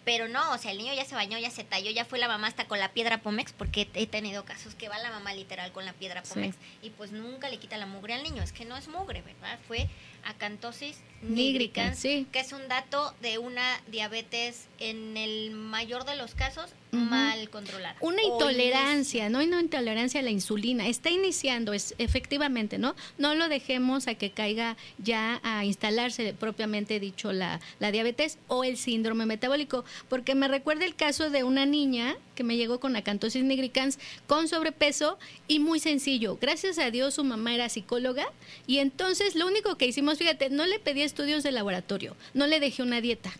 [0.03, 2.27] Pero no, o sea, el niño ya se bañó, ya se talló, ya fue la
[2.27, 5.71] mamá hasta con la piedra Pomex, porque he tenido casos que va la mamá literal
[5.71, 6.33] con la piedra Sí.
[6.33, 8.41] Pomex y pues nunca le quita la mugre al niño.
[8.41, 9.59] Es que no es mugre, ¿verdad?
[9.67, 9.87] Fue
[10.23, 12.27] acantosis nigricans, sí.
[12.31, 17.95] que es un dato de una diabetes en el mayor de los casos Mal controlada.
[18.01, 19.39] Una intolerancia, ¿no?
[19.39, 20.87] Una intolerancia a la insulina.
[20.87, 22.95] Está iniciando, es efectivamente, ¿no?
[23.17, 28.63] No lo dejemos a que caiga ya a instalarse propiamente dicho la, la diabetes o
[28.63, 29.85] el síndrome metabólico.
[30.09, 33.99] Porque me recuerda el caso de una niña que que me llegó con acantosis nigricans
[34.25, 36.39] con sobrepeso y muy sencillo.
[36.41, 38.25] Gracias a Dios su mamá era psicóloga
[38.65, 42.59] y entonces lo único que hicimos, fíjate, no le pedí estudios de laboratorio, no le
[42.59, 43.31] dejé una dieta.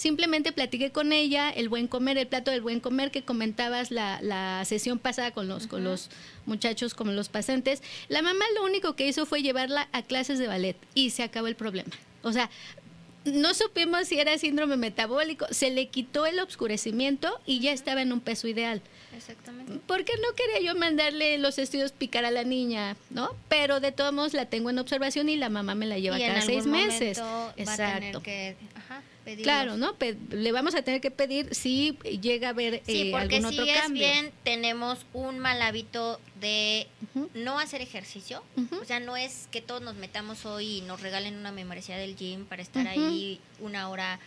[0.00, 4.18] Simplemente platiqué con ella, el buen comer, el plato del buen comer que comentabas la,
[4.22, 6.08] la sesión pasada con los, con los
[6.46, 7.82] muchachos, con los pacientes.
[8.08, 11.48] La mamá lo único que hizo fue llevarla a clases de ballet y se acabó
[11.48, 11.90] el problema.
[12.22, 12.48] O sea,
[13.26, 18.14] no supimos si era síndrome metabólico, se le quitó el obscurecimiento y ya estaba en
[18.14, 18.80] un peso ideal.
[19.16, 19.80] Exactamente.
[19.86, 23.34] Porque no quería yo mandarle los estudios picar a la niña, ¿no?
[23.48, 26.22] Pero de todos modos la tengo en observación y la mamá me la lleva y
[26.22, 27.18] en cada seis algún meses.
[27.20, 28.22] Va a tener Exacto.
[28.22, 29.02] que, ajá.
[29.42, 29.94] Claro, ¿no?
[29.94, 33.58] Pe- le vamos a tener que pedir si llega a Sí, eh, porque algún si
[33.60, 34.02] otro es cambio.
[34.08, 36.88] bien, tenemos un mal hábito de
[37.34, 38.42] no hacer ejercicio.
[38.80, 42.16] O sea, no es que todos nos metamos hoy y nos regalen una membresía del
[42.16, 44.18] gym para estar ahí una hora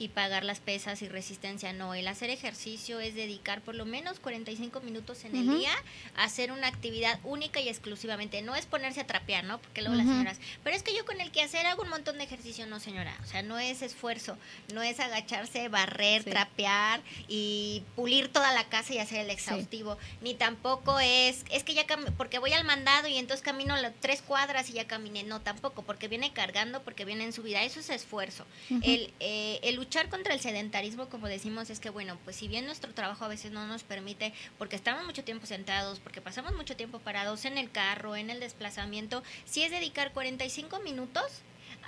[0.00, 1.72] y pagar las pesas y resistencia.
[1.72, 5.70] No, el hacer ejercicio es dedicar por lo menos 45 minutos en el día
[6.16, 8.40] a hacer una actividad única y exclusivamente.
[8.42, 9.58] No es ponerse a trapear, ¿no?
[9.60, 12.16] Porque luego las señoras, pero es que yo con el que hacer hago un montón
[12.18, 12.66] de ejercicio.
[12.66, 13.16] No, señora.
[13.22, 14.36] O sea, no es esfuerzo,
[14.72, 16.30] no es agacharse, barrer, Sí.
[16.30, 19.98] trapear y pulir toda la casa y hacer el exhaustivo.
[20.22, 21.84] Ni tampoco es, es que ya,
[22.16, 25.24] porque voy al mandado y entonces camino la- tres cuadras y ya caminé.
[25.24, 27.62] No, tampoco, porque viene cargando, porque viene en su vida.
[27.64, 28.46] Eso es esfuerzo.
[28.70, 28.80] Ujú.
[28.82, 32.64] el, eh, el luchar contra el sedentarismo, como decimos, es que, bueno, pues si bien
[32.64, 36.76] nuestro trabajo a veces no nos permite, porque estamos mucho tiempo sentados, porque pasamos mucho
[36.76, 41.24] tiempo parados en el carro, en el desplazamiento, sí es dedicar 45 minutos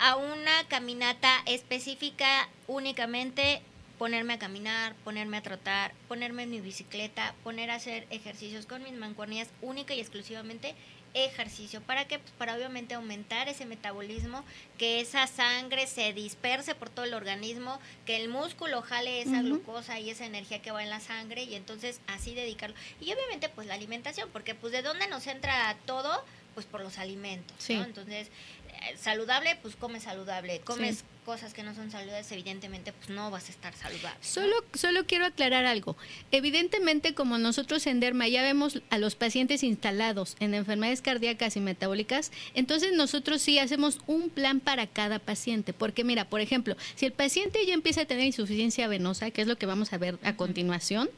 [0.00, 3.62] a una caminata específica únicamente
[3.98, 8.82] ponerme a caminar, ponerme a trotar, ponerme en mi bicicleta, poner a hacer ejercicios con
[8.82, 10.74] mis mancuernillas única y exclusivamente
[11.14, 11.80] ejercicio.
[11.82, 12.18] ¿Para qué?
[12.18, 14.44] Pues para obviamente aumentar ese metabolismo,
[14.78, 19.98] que esa sangre se disperse por todo el organismo, que el músculo jale esa glucosa
[20.00, 22.76] y esa energía que va en la sangre y entonces así dedicarlo.
[23.00, 26.98] Y obviamente pues la alimentación, porque pues de dónde nos entra todo, pues por los
[26.98, 27.74] alimentos, Sí.
[27.76, 27.84] ¿no?
[27.84, 31.04] Entonces, eh, saludable, pues come saludable, comes Sí.
[31.24, 34.18] Cosas que no son saludables, evidentemente pues no vas a estar saludable.
[34.18, 34.24] ¿no?
[34.24, 35.96] Solo, solo quiero aclarar algo.
[36.30, 41.60] Evidentemente, como nosotros en Derma ya vemos a los pacientes instalados en enfermedades cardíacas y
[41.60, 45.72] metabólicas, entonces nosotros sí hacemos un plan para cada paciente.
[45.72, 49.48] Porque mira, por ejemplo, si el paciente ya empieza a tener insuficiencia venosa, que es
[49.48, 51.08] lo que vamos a ver a continuación,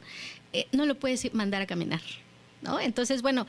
[0.53, 2.01] eh, no lo puedes mandar a caminar.
[2.61, 2.79] ¿no?
[2.79, 3.45] Entonces, bueno,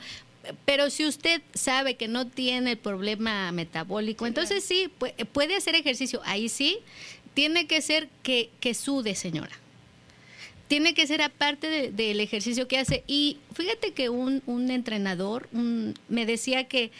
[0.65, 5.55] pero si usted sabe que no tiene el problema metabólico, Sí, entonces sí, pu- puede
[5.55, 6.21] hacer ejercicio.
[6.25, 6.79] Ahí sí,
[7.33, 9.51] tiene que ser que, que sude, señora.
[10.67, 13.03] Tiene que ser aparte de- del ejercicio que hace.
[13.07, 16.91] Y fíjate que un, un entrenador un- me decía que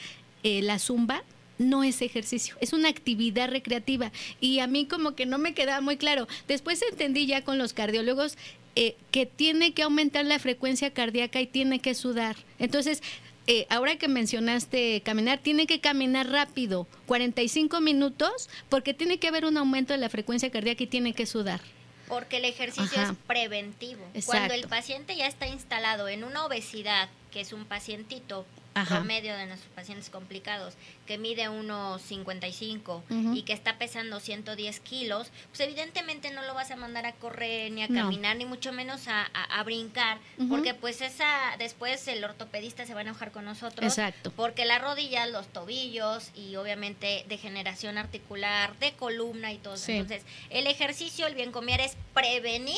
[0.43, 1.23] eh, la zumba
[1.57, 4.11] no es ejercicio, es una actividad recreativa.
[4.39, 6.27] Y a mí como que no me quedaba muy claro.
[6.47, 8.37] Después entendí ya con los cardiólogos
[8.75, 12.35] eh, que tiene que aumentar la frecuencia cardíaca y tiene que sudar.
[12.59, 13.01] Entonces,
[13.47, 19.45] eh, ahora que mencionaste caminar, tiene que caminar rápido, 45 minutos, porque tiene que haber
[19.45, 21.61] un aumento de la frecuencia cardíaca y tiene que sudar.
[22.09, 23.11] Porque el ejercicio Ajá.
[23.11, 24.01] es preventivo.
[24.13, 24.31] Exacto.
[24.31, 28.45] Cuando el paciente ya está instalado en una obesidad, que es un pacientito
[28.81, 28.95] Ajá.
[28.97, 33.33] promedio de nuestros pacientes complicados, que mide unos 55 Ujú.
[33.35, 37.71] y que está pesando 110 kilos, pues evidentemente no lo vas a mandar a correr,
[37.71, 38.01] ni a No.
[38.03, 40.17] caminar, ni mucho menos a, a- a brincar,
[40.49, 43.85] porque pues esa, después el ortopedista se va a enojar con nosotros.
[43.85, 44.31] Exacto.
[44.35, 49.75] Porque la rodilla, los tobillos y obviamente degeneración articular, de columna y todo.
[49.75, 49.85] eso.
[49.85, 49.93] Sí.
[49.93, 52.77] Entonces, el ejercicio, el bien comer es prevenir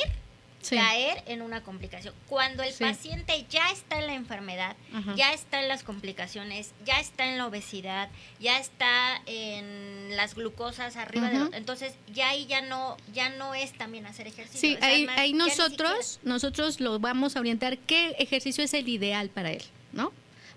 [0.61, 0.75] Sí.
[0.75, 2.13] caer en una complicación.
[2.27, 2.83] Cuando el Sí.
[2.83, 5.15] paciente ya está en la enfermedad, Ajá.
[5.15, 10.97] ya está en las complicaciones, ya está en la obesidad, ya está en las glucosas
[10.97, 14.59] arriba de los- entonces ya ahí ya no ya no es también hacer ejercicio.
[14.59, 19.29] Sí, O sea, ahí, nosotros, nosotros lo vamos a orientar qué ejercicio es el ideal
[19.29, 20.11] para él, ¿no?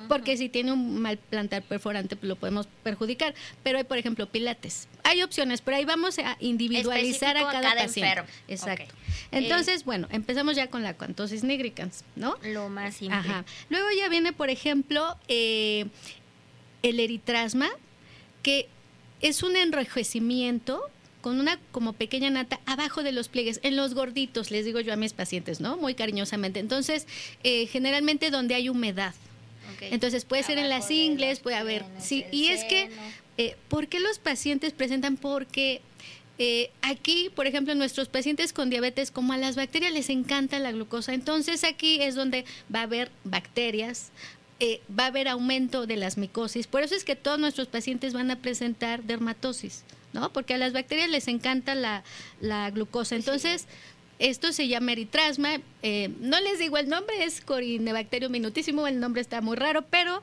[0.09, 3.35] Porque si tiene un mal plantar perforante, pues lo podemos perjudicar.
[3.63, 4.89] Pero hay, por ejemplo, pilates.
[5.05, 8.09] Hay opciones, pero ahí vamos a individualizar a Específico a cada, cada paciente.
[8.09, 8.31] enfermo.
[8.49, 8.95] Exacto.
[9.33, 12.37] Entonces, bueno, empezamos ya con la cuantosis nigricans, ¿no?
[12.45, 13.17] lo más simple.
[13.17, 13.45] Ajá.
[13.71, 15.87] Luego ya viene, por ejemplo, eh,
[16.83, 17.69] el eritrasma,
[18.43, 18.69] que
[19.21, 20.83] es un enrojecimiento
[21.21, 24.93] con una como pequeña nata abajo de los pliegues, en los gorditos, les digo yo
[24.93, 25.77] a mis pacientes, ¿no?
[25.77, 26.59] Muy cariñosamente.
[26.61, 27.07] Entonces,
[27.45, 29.15] eh, generalmente donde hay humedad.
[29.75, 29.83] Ok.
[29.93, 32.91] Entonces puede ser en las ingles, puede haber, sí, y es que.
[33.39, 35.17] Eh, ¿por qué los pacientes presentan?
[35.17, 35.81] Porque
[36.39, 40.73] eh, aquí, por ejemplo, nuestros pacientes con diabetes, como a las bacterias les encanta la
[40.73, 44.11] glucosa, entonces aquí es donde va a haber bacterias,
[44.61, 48.13] eh, va a haber aumento de las micosis, por eso es que todos nuestros pacientes
[48.13, 50.33] van a presentar dermatosis, ¿no?
[50.33, 52.03] Porque a las bacterias les encanta la,
[52.41, 53.67] la glucosa, entonces
[54.19, 55.59] Esto se llama eritrasma.
[55.83, 58.87] eh, no les digo el nombre, es Corinebacterium minutísimo.
[58.87, 60.23] El nombre está muy raro, pero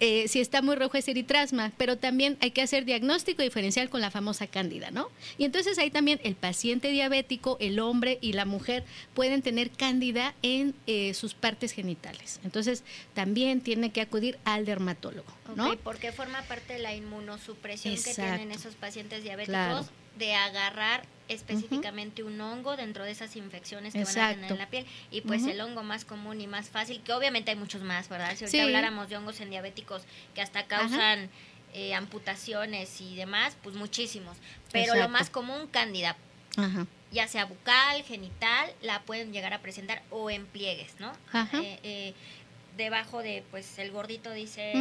[0.00, 4.00] eh, si está muy rojo es eritrasma, pero también hay que hacer diagnóstico diferencial con
[4.00, 5.10] la famosa cándida, ¿no?
[5.38, 10.34] Y entonces ahí también el paciente diabético, el hombre y la mujer pueden tener cándida
[10.42, 12.40] en eh, sus partes genitales.
[12.44, 15.70] Entonces también tiene que acudir al dermatólogo, ¿no?
[15.70, 19.86] Ok, porque forma parte de la inmunosupresión que tienen esos pacientes diabéticos Claro.
[20.16, 24.68] De agarrar específicamente un hongo dentro de esas infecciones que van a tener en la
[24.68, 24.86] piel.
[25.10, 28.28] Y pues el hongo más común y más fácil, que obviamente hay muchos más, ¿verdad?
[28.36, 28.60] Si ahorita Sí.
[28.60, 30.02] habláramos de hongos en diabéticos
[30.34, 31.28] que hasta causan
[31.74, 34.36] eh, amputaciones y demás, pues muchísimos.
[34.72, 36.16] Pero lo más común, cándida,
[36.56, 36.86] Ajá.
[37.12, 41.12] ya sea bucal, genital, la pueden llegar a presentar o en pliegues, ¿no?
[41.32, 41.58] Ajá.
[41.60, 42.14] Eh, eh,
[42.76, 44.72] debajo de, pues el gordito dice,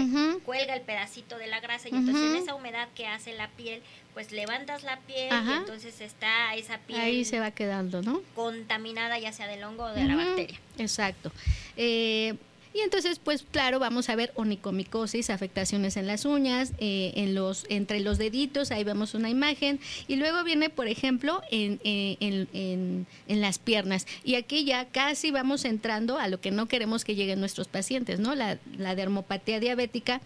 [0.44, 3.82] cuelga el pedacito de la grasa y entonces en esa humedad que hace la piel,
[4.14, 8.22] pues levantas la piel y entonces está esa piel Ahí se va quedando, ¿no?
[8.36, 10.60] contaminada ya sea del hongo o de la bacteria.
[10.78, 11.32] Exacto.
[11.78, 12.36] Eh,
[12.76, 17.66] y entonces, pues claro, vamos a ver onicomicosis, afectaciones en las uñas, eh, en los,
[17.70, 19.80] entre los deditos, ahí vemos una imagen.
[20.08, 24.06] Y luego viene, por ejemplo, en, eh, en, en- en las piernas.
[24.24, 28.20] Y aquí ya casi vamos entrando a lo que no queremos que lleguen nuestros pacientes,
[28.20, 28.36] ¿no?
[28.36, 30.22] La, la dermopatía diabética.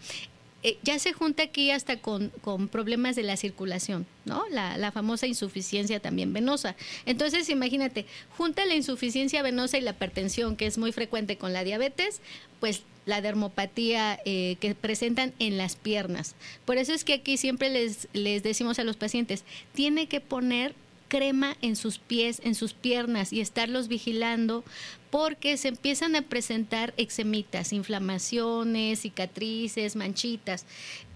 [0.62, 4.44] Eh, ya se junta aquí hasta con, con problemas de la circulación, ¿no?
[4.50, 6.76] La, la famosa insuficiencia también venosa.
[7.06, 11.64] Entonces, imagínate, junta la insuficiencia venosa y la hipertensión, que es muy frecuente con la
[11.64, 12.20] diabetes,
[12.60, 16.34] pues la dermopatía eh, que presentan en las piernas.
[16.64, 19.44] Por eso es que aquí siempre les, les decimos a los pacientes,
[19.74, 20.74] tiene que poner
[21.08, 24.64] crema en sus pies, en sus piernas y estarlos vigilando
[25.10, 30.64] porque se empiezan a presentar eczemitas, inflamaciones, cicatrices, manchitas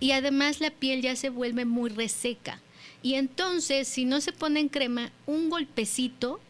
[0.00, 2.60] y además la piel ya se vuelve muy reseca.
[3.02, 6.40] Y entonces, si no se pone en crema, un golpecito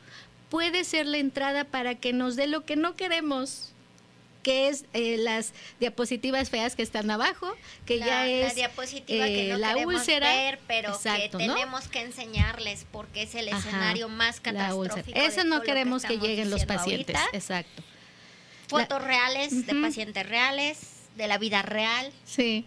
[0.48, 3.73] puede ser la entrada para que nos dé lo que no queremos
[4.44, 7.52] que es eh, las diapositivas feas que están abajo,
[7.86, 11.48] que la, ya la es diapositiva que eh, no la úlcera, ver, pero exacto, que
[11.48, 11.54] ¿no?
[11.54, 15.18] tenemos que enseñarles porque es el Ajá, escenario más la catastrófico.
[15.18, 17.16] Eso no queremos que, lleguen los pacientes.
[17.16, 17.36] ahorita.
[17.36, 17.82] Exacto.
[18.68, 20.78] Fotos reales de pacientes reales,
[21.16, 22.12] de la vida real.
[22.24, 22.66] Sí,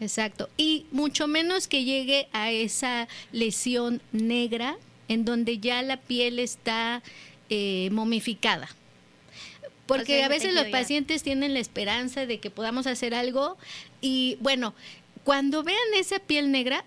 [0.00, 0.48] exacto.
[0.56, 4.76] Y mucho menos que llegue a esa lesión negra
[5.08, 7.02] en donde ya la piel está
[7.50, 8.68] eh, momificada.
[9.88, 13.56] Porque O sea, a veces los pacientes tienen la esperanza de que podamos hacer algo
[14.00, 14.74] y bueno,
[15.24, 16.84] cuando vean esa piel negra,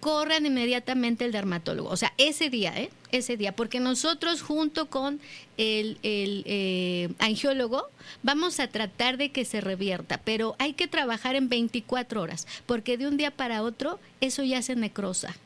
[0.00, 1.88] corran inmediatamente al dermatólogo.
[1.88, 2.90] O sea, ese día, ¿eh?
[3.10, 3.56] Ese día.
[3.56, 5.20] Porque nosotros junto con
[5.56, 7.88] el, el, eh, angiólogo
[8.22, 10.20] vamos a tratar de que se revierta.
[10.22, 12.46] Pero hay que trabajar en 24 horas.
[12.66, 15.36] Porque de un día para otro eso ya se necrosa.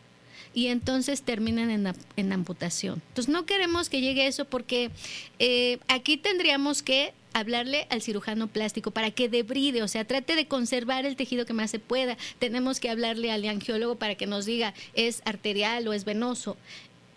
[0.54, 3.02] Y entonces terminan en, en amputación.
[3.08, 4.90] Entonces no queremos que llegue eso porque
[5.38, 10.46] eh, aquí tendríamos que hablarle al cirujano plástico para que debride, o sea, trate de
[10.46, 12.16] conservar el tejido que más se pueda.
[12.38, 16.56] Tenemos que hablarle al angiólogo para que nos diga es arterial o es venoso.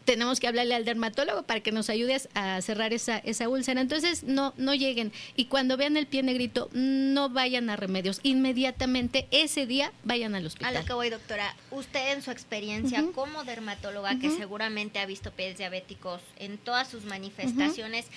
[0.05, 3.81] Tenemos que hablarle al dermatólogo para que nos ayude a cerrar esa, esa úlcera.
[3.81, 5.11] Entonces, no, no lleguen.
[5.35, 8.19] Y cuando vean el pie negrito, no vayan a remedios.
[8.23, 10.73] Inmediatamente, ese día, vayan al A hospital.
[10.73, 15.57] lo que voy, doctora, usted en su experiencia como dermatóloga, que seguramente ha visto pies
[15.57, 18.07] diabéticos en todas sus manifestaciones,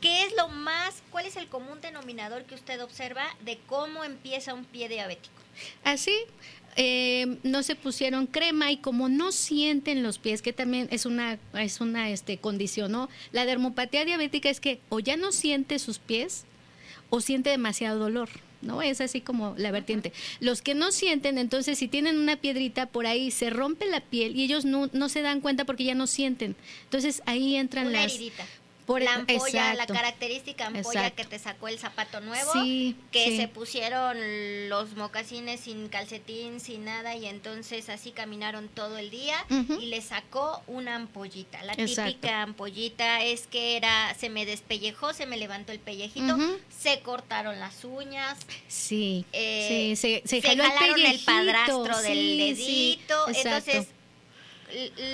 [0.00, 4.54] ¿qué es lo más, cuál es el común denominador que usted observa de cómo empieza
[4.54, 5.34] un pie diabético?
[5.84, 6.16] Así,
[6.76, 11.38] eh, no se pusieron crema y como no sienten los pies, que también es una,
[11.54, 13.08] es una este, condición, ¿no?
[13.32, 16.44] La dermopatía diabética es que o ya no siente sus pies
[17.10, 18.28] o siente demasiado dolor.
[18.62, 18.82] ¿No?
[18.82, 20.12] Es así como la vertiente.
[20.38, 24.36] Los que no sienten, entonces, si tienen una piedrita por ahí, se rompe la piel
[24.36, 26.54] y ellos no, no se dan cuenta porque ya no sienten.
[26.84, 28.12] Entonces, ahí entran Una las.
[28.12, 28.44] heridita.
[28.90, 29.76] Por- la ampolla, exacto.
[29.94, 31.16] la característica ampolla Exacto.
[31.16, 33.36] que te sacó el zapato nuevo, Sí, que sí.
[33.36, 34.16] se pusieron
[34.68, 39.36] los mocasines sin calcetín, sin nada, y entonces así caminaron todo el día
[39.80, 41.62] y le sacó una ampollita.
[41.64, 42.10] La Exacto.
[42.12, 46.36] típica ampollita es que era, se me despellejó, se me levantó el pellejito,
[46.76, 51.24] se cortaron las uñas, Sí, eh, sí, se, se se jaló el jalaron el pellejito,
[51.32, 53.28] padrastro del dedito.
[53.28, 53.86] entonces,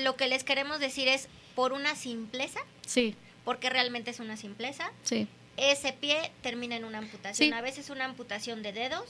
[0.03, 3.15] lo que les queremos decir es, por una simpleza, Sí,
[3.47, 5.27] porque realmente es una simpleza, sí.
[5.57, 7.49] ese pie termina en una amputación.
[7.49, 7.55] Sí.
[7.55, 9.09] A veces una amputación de dedos,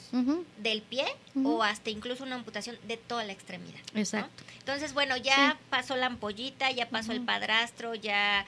[0.59, 1.05] del pie
[1.43, 3.79] o hasta incluso una amputación de toda la extremidad.
[3.93, 3.99] ¿no?
[3.99, 4.43] Exacto.
[4.59, 5.65] Entonces, bueno, ya Sí.
[5.69, 8.45] pasó la ampollita, ya pasó el padrastro, ya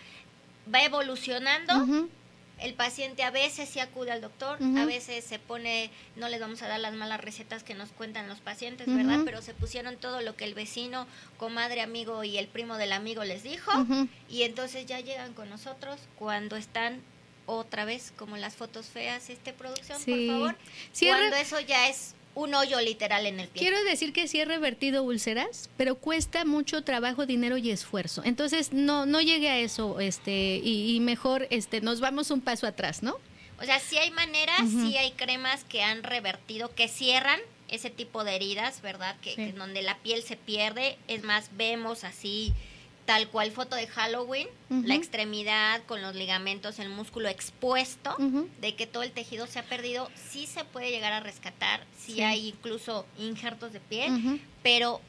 [0.73, 2.07] va evolucionando
[2.61, 6.61] El paciente a veces sí acude al doctor, a veces se pone, no les vamos
[6.61, 9.19] a dar las malas recetas que nos cuentan los pacientes, ¿verdad?
[9.25, 11.07] Pero se pusieron todo lo que el vecino,
[11.37, 13.71] comadre, amigo y el primo del amigo les dijo
[14.29, 17.01] y entonces ya llegan con nosotros cuando están
[17.45, 20.27] otra vez como las fotos feas, este producción, Sí.
[20.27, 20.55] por favor.
[20.91, 23.61] Sí, cuando eso ya es un hoyo literal en el pie.
[23.61, 28.21] Quiero decir que sí he revertido úlceras, pero cuesta mucho trabajo, dinero y esfuerzo.
[28.23, 32.67] Entonces no no llegue a eso, este y, y mejor este nos vamos un paso
[32.67, 33.17] atrás, ¿no?
[33.61, 38.23] O sea, sí hay maneras, sí hay cremas que han revertido, que cierran ese tipo
[38.23, 39.17] de heridas, ¿verdad?
[39.21, 39.35] Que, Sí.
[39.35, 40.97] que donde la piel se pierde.
[41.09, 42.53] Es más, vemos así,
[43.09, 48.15] tal cual foto de Halloween, la extremidad con los ligamentos, el músculo expuesto,
[48.61, 50.11] de que todo el tejido se ha perdido.
[50.29, 52.21] Sí se puede llegar a rescatar, sí, Sí.
[52.21, 55.01] hay incluso injertos de piel, pero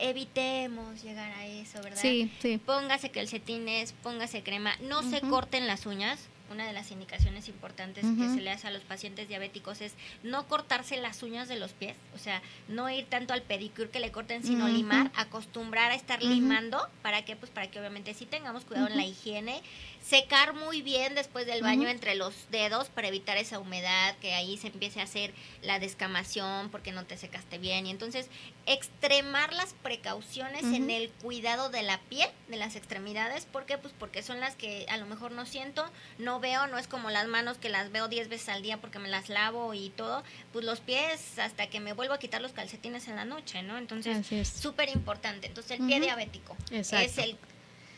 [0.00, 2.00] evitemos llegar a eso, ¿verdad?
[2.00, 2.56] Sí, sí.
[2.56, 6.18] Póngase calcetines, póngase crema, no se corten las uñas.
[6.50, 10.46] Una de las indicaciones importantes que se le hace a los pacientes diabéticos es no
[10.46, 14.12] cortarse las uñas de los pies, o sea, no ir tanto al pedicure que le
[14.12, 17.34] corten, sino limar, acostumbrar a estar limando, ¿para qué?
[17.34, 19.62] Pues para que obviamente sí tengamos cuidado en la higiene,
[20.06, 24.58] secar muy bien después del baño entre los dedos para evitar esa humedad, que ahí
[24.58, 25.32] se empiece a hacer
[25.62, 28.28] la descamación porque no te secaste bien, y entonces
[28.66, 33.78] extremar las precauciones en el cuidado de la piel, de las extremidades, ¿por qué?
[33.78, 37.10] Pues porque son las que a lo mejor no siento, no veo, no es como
[37.10, 40.22] las manos que las veo 10 veces al día porque me las lavo y todo,
[40.52, 43.78] pues los pies hasta que me vuelvo a quitar los calcetines en la noche, ¿no?
[43.78, 45.46] Entonces, súper importante.
[45.46, 47.06] Entonces, el pie diabético Exacto.
[47.06, 47.38] es el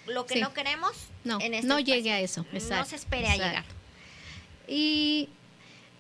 [0.07, 0.41] lo que Sí.
[0.41, 0.93] no queremos
[1.25, 2.45] No, en estos no llegue a eso.
[2.53, 3.65] No se espere a llegar.
[4.69, 5.29] Y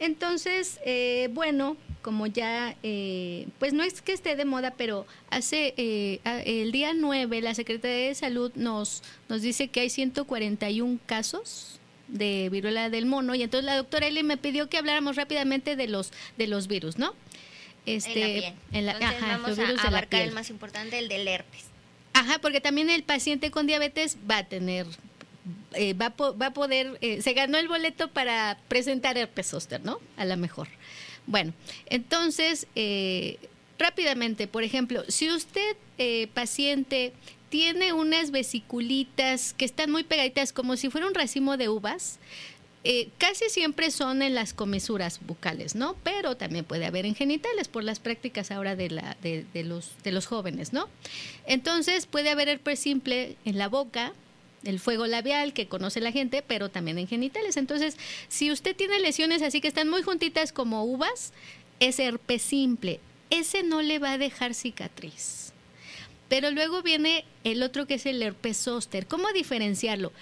[0.00, 5.74] entonces, eh, bueno, como ya, eh, pues no es que esté de moda, pero hace
[5.76, 10.98] eh, a- el día 9 la Secretaría de Salud nos, nos dice que hay 141
[11.06, 15.74] casos de viruela del mono y entonces la doctora Eli me pidió que habláramos rápidamente
[15.74, 17.14] de los de los virus, ¿no?
[17.84, 18.54] Este, en la piel.
[18.72, 20.28] en la- Entonces, ajá, vamos los a virus de la abarcar piel.
[20.28, 21.64] el más importante, el del herpes.
[22.16, 24.86] Ajá, porque también el paciente con diabetes va a tener,
[25.74, 30.00] eh, va, va a poder, eh, se ganó el boleto para presentar herpes zóster, ¿no?
[30.16, 30.66] A lo mejor.
[31.26, 31.52] Bueno,
[31.84, 33.36] entonces, eh,
[33.78, 35.76] rápidamente, por ejemplo, si usted,
[36.32, 37.12] paciente,
[37.50, 42.18] tiene unas vesiculitas que están muy pegaditas, como si fuera un racimo de uvas,
[42.88, 45.96] eh, casi siempre son en las comisuras bucales, ¿no?
[46.04, 49.90] Pero también puede haber en genitales por las prácticas ahora de, la, de, de los,
[50.04, 50.88] de los jóvenes, ¿no?
[51.46, 54.12] Entonces puede haber herpes simple en la boca,
[54.62, 57.56] el fuego labial que conoce la gente, pero también en genitales.
[57.56, 57.96] Entonces,
[58.28, 61.32] si usted tiene lesiones así que están muy juntitas como uvas,
[61.80, 63.00] es herpes simple.
[63.30, 65.52] Ese no le va a dejar cicatriz.
[66.28, 69.08] Pero luego viene el otro que es el herpes zóster.
[69.08, 70.12] ¿Cómo diferenciarlo?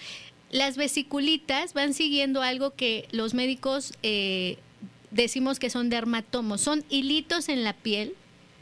[0.54, 4.56] Las vesiculitas van siguiendo algo que los médicos eh,
[5.10, 8.14] decimos que son dermatomos, son hilitos en la piel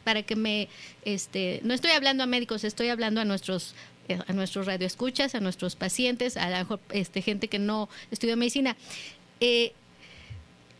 [0.03, 0.69] para que me,
[1.05, 3.75] este, no estoy hablando a médicos, estoy hablando a nuestros
[4.07, 8.75] eh, a nuestros radioescuchas, a nuestros pacientes, a la este, gente que no estudió medicina.
[9.39, 9.73] Eh,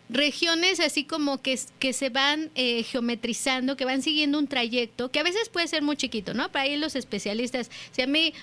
[0.10, 5.20] regiones así como que, que se van eh, geometrizando, que van siguiendo un trayecto, que
[5.20, 6.52] a veces puede ser muy chiquito, ¿no?
[6.52, 8.34] Para ahí los especialistas, si a mí,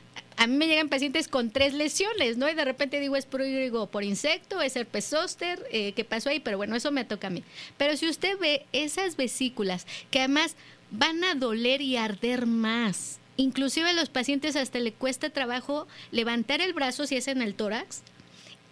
[0.41, 2.49] a mí me llegan pacientes con tres lesiones, ¿no?
[2.49, 3.43] Y de repente digo, es por,
[3.91, 6.41] por insecto, es herpes zóster, eh, ¿qué pasó ahí?
[6.41, 7.45] Pero bueno, eso me toca a mí.
[7.77, 10.57] Pero si usted ve esas vesículas, que además
[10.91, 16.63] van a doler y arder más, inclusive a los pacientes hasta le cuesta trabajo levantar
[16.63, 18.01] el brazo si es en el tórax,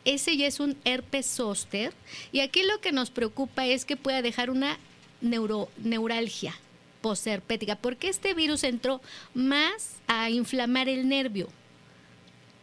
[0.06, 1.92] ese ya es un herpes zóster.
[2.32, 4.78] Y aquí lo que nos preocupa es que pueda dejar una
[5.20, 6.54] neuro, neuralgia
[7.02, 9.02] posherpética, porque este virus entró
[9.34, 11.50] más a inflamar el nervio.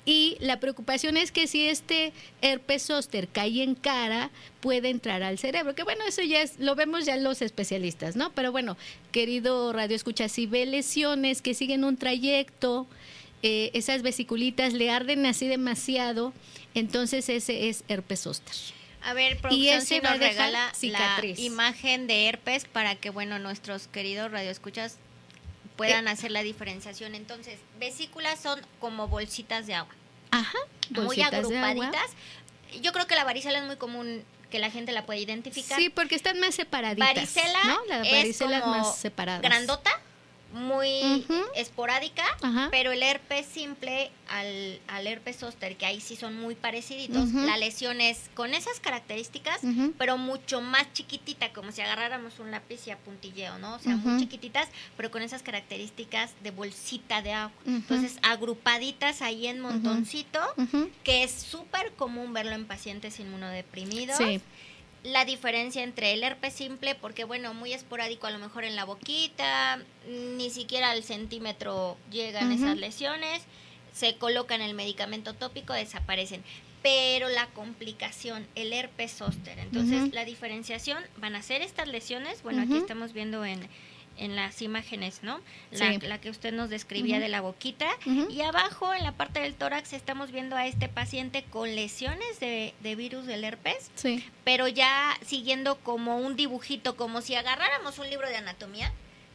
[0.06, 4.30] Y la preocupación es que si este herpes zóster cae en cara,
[4.62, 5.74] puede entrar al cerebro.
[5.74, 8.32] Que bueno, eso ya es, lo vemos ya los especialistas, ¿no?
[8.34, 8.78] Pero bueno,
[9.12, 12.86] querido Radio Escucha, si ve lesiones que siguen un trayecto,
[13.42, 16.34] eh, esas vesiculitas le arden así demasiado,
[16.76, 18.56] entonces ese es herpes zóster.
[19.02, 21.38] A ver, Y ese si nos regala cicatriz.
[21.38, 24.98] la imagen de herpes para que, bueno, nuestros queridos radioescuchas
[25.78, 27.16] puedan hacer la diferenciación.
[27.16, 29.94] Entonces, vesículas son como bolsitas de agua,
[30.32, 30.58] Ajá,
[30.90, 31.70] muy bolsitas de agua.
[31.70, 32.12] agrupaditas.
[32.82, 35.78] Yo creo que la varicela es muy común que la gente la puede identificar.
[35.80, 37.16] Sí, porque están más separaditas.
[37.16, 37.86] varicela ¿no?
[37.86, 39.40] La varicela es como más separada.
[39.40, 39.92] grandota,
[40.56, 41.26] muy
[41.56, 42.24] esporádica,
[42.72, 47.58] pero el herpes simple al, al herpes zóster, que ahí sí son muy pareciditos, la
[47.58, 49.60] lesión es con esas características,
[49.98, 53.76] pero mucho más chiquitita, como si agarráramos un lápiz y apuntilleo, ¿no?
[53.76, 57.62] O sea, muy chiquititas, pero con esas características de bolsita de agua.
[57.68, 60.40] Entonces, agrupaditas ahí en montoncito,
[61.04, 64.18] que es súper común verlo en pacientes inmunodeprimidos.
[64.18, 64.42] Sí.
[65.06, 68.86] La diferencia entre el herpes simple, porque bueno, muy esporádico a lo mejor en la
[68.86, 73.44] boquita, ni siquiera al centímetro llegan esas lesiones,
[73.94, 76.44] se colocan el medicamento tópico, desaparecen.
[76.82, 82.64] Pero la complicación, el herpes zóster, entonces la diferenciación van a ser estas lesiones, bueno,
[82.64, 83.60] aquí estamos viendo en,
[84.18, 85.40] en las imágenes, ¿no?
[85.72, 86.00] La, Sí.
[86.00, 87.88] la que usted nos describía de la boquita.
[88.30, 92.74] Y abajo, en la parte del tórax, estamos viendo a este paciente con lesiones de,
[92.82, 94.24] de virus del herpes, Sí.
[94.44, 98.92] pero ya siguiendo como un dibujito, como si agarráramos un libro de anatomía,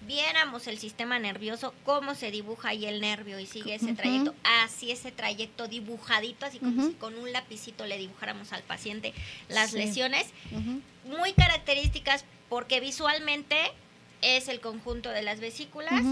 [0.07, 4.91] viéramos el sistema nervioso, cómo se dibuja ahí el nervio y sigue ese trayecto, así
[4.91, 9.13] ese trayecto dibujadito, así como si con un lapicito le dibujáramos al paciente
[9.51, 9.77] las Sí.
[9.77, 10.27] lesiones,
[11.05, 13.57] muy características porque visualmente
[14.23, 16.03] es el conjunto de las vesículas,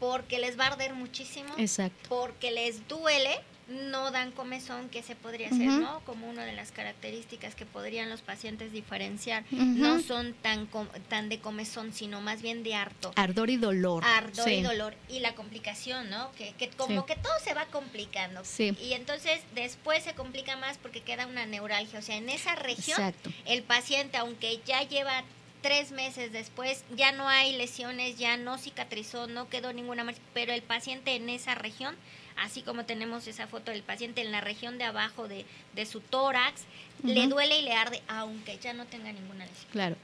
[0.00, 2.08] porque les va a arder muchísimo, Exacto.
[2.08, 5.80] porque les duele, no dan comezón, que se podría ser, Ujú.
[5.80, 6.00] ¿no?
[6.06, 9.44] Como una de las características que podrían los pacientes diferenciar.
[9.50, 10.68] No son tan,
[11.10, 13.12] tan de comezón, sino más bien de harto.
[13.16, 14.02] Ardor y dolor.
[14.06, 14.94] Ardor y dolor.
[15.10, 16.32] Y la complicación, ¿no?
[16.32, 17.06] Que, que como Sí.
[17.14, 18.42] que todo se va complicando.
[18.44, 18.74] Sí.
[18.80, 21.98] Y entonces después se complica más porque queda una neuralgia.
[21.98, 23.30] O sea, en esa región Exacto.
[23.44, 25.24] el paciente, aunque ya lleva
[25.60, 30.52] tres meses después, ya no hay lesiones, ya no cicatrizó, no quedó ninguna marca, pero
[30.52, 31.94] el paciente en esa región,
[32.36, 35.44] así como tenemos esa foto del paciente en la región de abajo de,
[35.74, 36.62] de su tórax,
[37.04, 39.70] le duele y le arde, aunque ya no tenga ninguna lesión.
[39.70, 39.96] Claro.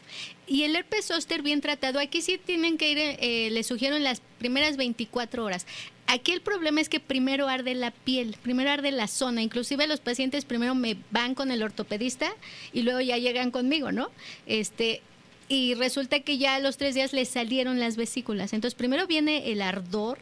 [0.47, 4.05] Y el herpes zóster bien tratado, aquí sí tienen que ir, eh, les sugiero en
[4.05, 5.67] las primeras 24 horas.
[6.07, 9.43] Aquí el problema es que primero arde la piel, primero arde la zona.
[9.43, 12.31] Inclusive los pacientes primero me van con el ortopedista
[12.73, 14.11] y luego ya llegan conmigo, ¿no?
[14.47, 15.01] Este
[15.49, 18.53] y resulta que ya a los tres días les salieron las vesículas.
[18.53, 20.19] Entonces primero viene el ardor,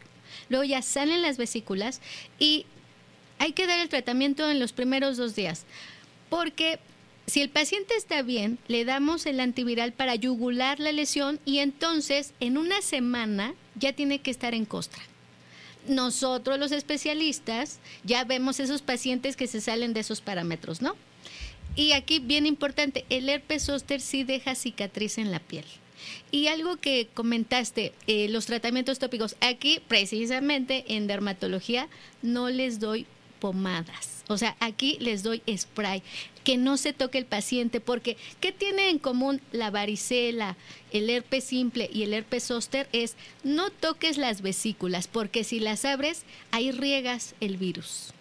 [0.49, 2.01] luego ya salen las vesículas
[2.39, 2.67] y
[3.39, 5.65] hay que dar el tratamiento en los primeros dos días.
[6.29, 6.79] Porque
[7.27, 12.35] si el paciente está bien, le damos el antiviral para yugular la lesión y entonces
[12.41, 15.03] en una semana ya tiene que estar en costra.
[15.89, 20.95] Nosotros los especialistas ya vemos esos pacientes que se salen de esos parámetros, ¿no?
[21.75, 25.65] Y aquí bien importante, el herpes zóster sí deja cicatriz en la piel.
[26.31, 31.89] Y algo que comentaste, eh, los tratamientos tópicos, aquí precisamente en dermatología
[32.23, 33.07] no les doy
[33.41, 34.25] pomadas.
[34.29, 36.03] O sea, aquí les doy spray,
[36.45, 40.57] que no se toque el paciente, porque ¿qué tiene en común la varicela,
[40.93, 42.89] el herpes simple y el herpes zóster?
[42.93, 48.12] Es no toques las vesículas, porque si las abres, ahí riegas el virus.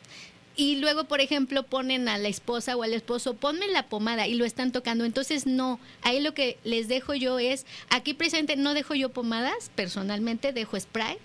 [0.61, 4.35] Y luego, por ejemplo, ponen a la esposa o al esposo, ponme la pomada y
[4.35, 5.05] lo están tocando.
[5.05, 9.71] Entonces, no, ahí lo que les dejo yo es, aquí precisamente no dejo yo pomadas,
[9.73, 11.17] personalmente dejo spray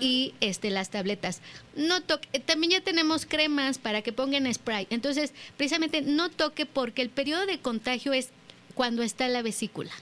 [0.00, 1.40] y este las tabletas.
[1.76, 4.88] No toque, también ya tenemos cremas para que pongan spray.
[4.90, 8.30] Entonces, precisamente no toque porque el periodo de contagio es
[8.74, 9.92] cuando está la vesícula.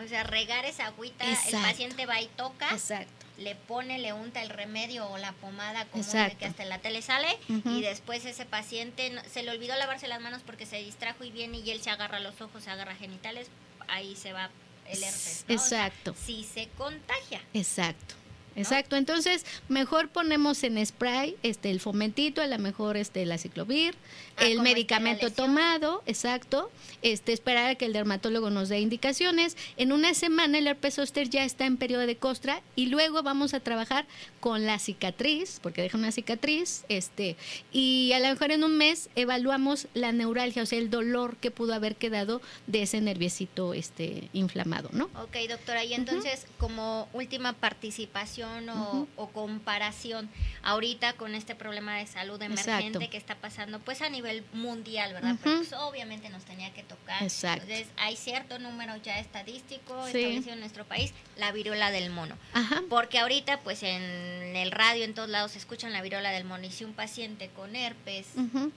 [0.00, 1.56] O sea, regar esa agüita, Exacto.
[1.56, 3.21] el paciente va y toca, Exacto.
[3.38, 6.38] Le pone, le unta el remedio o la pomada común Exacto.
[6.38, 10.20] que hasta en la tele sale y después ese paciente se le olvidó lavarse las
[10.20, 13.48] manos porque se distrajo y viene y él se agarra los ojos, se agarra genitales,
[13.88, 14.50] ahí se va
[14.86, 15.44] el herpes.
[15.48, 15.54] ¿no?
[15.54, 16.14] O sea, Exacto.
[16.24, 17.40] sí se contagia.
[17.54, 18.14] Exacto.
[18.56, 23.94] Exacto, entonces mejor ponemos en spray este el fomentito, a lo mejor este la ciclovir,
[24.36, 26.70] Ah, el como medicamento tomado, exacto,
[27.02, 29.56] este esperar a que el dermatólogo nos dé indicaciones.
[29.76, 33.54] En una semana el herpes zóster ya está en periodo de costra y luego vamos
[33.54, 34.06] a trabajar
[34.40, 37.36] con la cicatriz, porque deja una cicatriz, este
[37.72, 41.50] y a lo mejor en un mes evaluamos la neuralgia, o sea, el dolor que
[41.50, 45.04] pudo haber quedado de ese nerviecito este inflamado, ¿no?
[45.22, 48.41] Ok, doctora, y entonces como última participación
[49.16, 50.28] o, comparación
[50.62, 53.10] ahorita con este problema de salud emergente Exacto.
[53.10, 55.32] que está pasando, pues a nivel mundial, ¿verdad?
[55.32, 55.40] Ujú.
[55.42, 57.22] Pero pues, obviamente nos tenía que tocar.
[57.22, 57.62] Exacto.
[57.62, 60.18] Entonces hay cierto número ya estadístico Sí.
[60.18, 62.36] establecido en nuestro país, la viruela del mono.
[62.52, 62.82] Ajá.
[62.88, 64.02] Porque ahorita, pues en
[64.56, 66.64] el radio, en todos lados, se escuchan la viruela del mono.
[66.64, 68.70] Y si un paciente con herpes eh,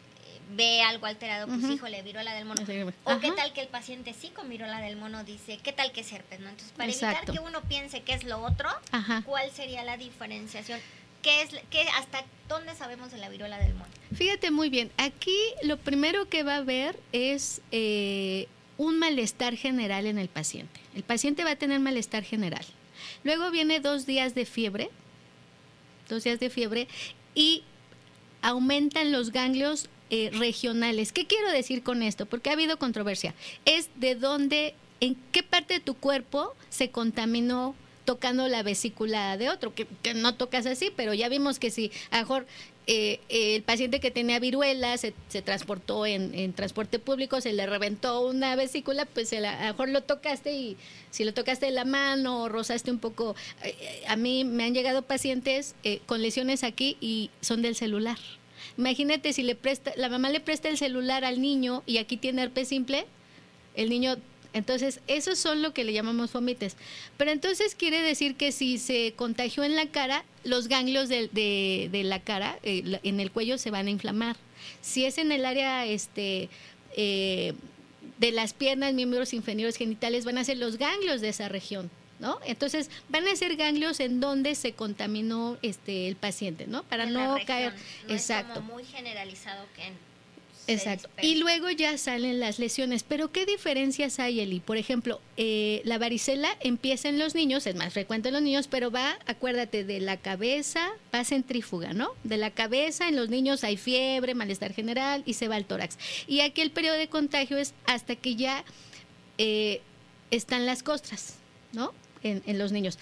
[0.52, 1.74] ve algo alterado, pues Ujú.
[1.74, 2.62] híjole, viruela del mono.
[3.04, 6.02] O qué tal que el paciente sí con viruela del mono dice, ¿qué tal que
[6.02, 6.40] es herpes?
[6.40, 6.50] ¿no?
[6.50, 7.18] Entonces, para Exacto.
[7.18, 9.24] evitar que uno piense que es lo otro, Ajá.
[9.26, 10.80] ¿cuál sería la diferenciación?
[11.22, 13.90] ¿Qué es, qué, ¿Hasta dónde sabemos de la viruela del mono?
[14.14, 20.06] Fíjate muy bien, aquí lo primero que va a haber es eh, un malestar general
[20.06, 20.80] en el paciente.
[20.96, 22.66] El paciente va a tener malestar general.
[23.24, 24.90] Luego viene dos días de fiebre,
[26.08, 26.88] dos días de fiebre,
[27.34, 27.64] y
[28.44, 31.12] aumentan los ganglios eh, regionales.
[31.12, 32.26] ¿Qué quiero decir con esto?
[32.26, 33.34] Porque ha habido controversia.
[33.66, 37.76] Es de dónde, en qué parte de tu cuerpo se contaminó
[38.06, 42.18] tocando la vesícula de otro, que, no tocas así, pero ya vimos que si a
[42.18, 42.48] lo mejor
[42.88, 48.22] eh, el paciente que tenía viruela se, se transportó en, transporte público, se le reventó
[48.22, 50.78] una vesícula, pues a lo mejor lo tocaste y
[51.10, 53.36] si lo tocaste de la mano o rozaste un poco.
[53.64, 58.20] Eh, a mí me han llegado pacientes eh, con lesiones aquí y son del celular.
[58.78, 62.44] Imagínate si le presta, la mamá le presta el celular al niño y aquí tiene
[62.44, 63.06] herpes simple,
[63.76, 64.18] el niño
[64.56, 66.78] entonces, esos son lo que le llamamos fomites.
[67.18, 72.22] Pero entonces quiere decir que si se contagió en la cara, los ganglios de, la
[72.22, 74.38] cara, eh, en el cuello, se van a inflamar.
[74.80, 76.48] Si es en el área este,
[76.96, 77.54] eh,
[78.18, 81.92] de las piernas, miembros inferiores genitales, van a ser los ganglios de esa región.
[82.18, 82.40] ¿No?
[82.46, 86.84] Entonces van a ser ganglios en donde se contaminó este el paciente, ¿no?
[86.84, 87.74] Para En no la caer,
[88.08, 88.54] No exacto.
[88.54, 89.92] Es como muy generalizado que
[90.68, 91.10] Exacto.
[91.22, 93.04] Y luego ya salen las lesiones.
[93.04, 94.60] Pero ¿qué diferencias hay, Eli?
[94.60, 98.68] Por ejemplo, eh, la varicela empieza en los niños, es más frecuente en los niños,
[98.68, 102.12] pero va, acuérdate, de la cabeza, va centrífuga, ¿no?
[102.24, 105.98] De la cabeza, en los niños hay fiebre, malestar general y se va al tórax.
[106.28, 108.64] Y aquí el periodo de contagio es hasta que ya
[109.38, 109.82] eh,
[110.32, 111.36] están las costras,
[111.74, 111.94] ¿no?
[112.26, 112.98] En, en los niños.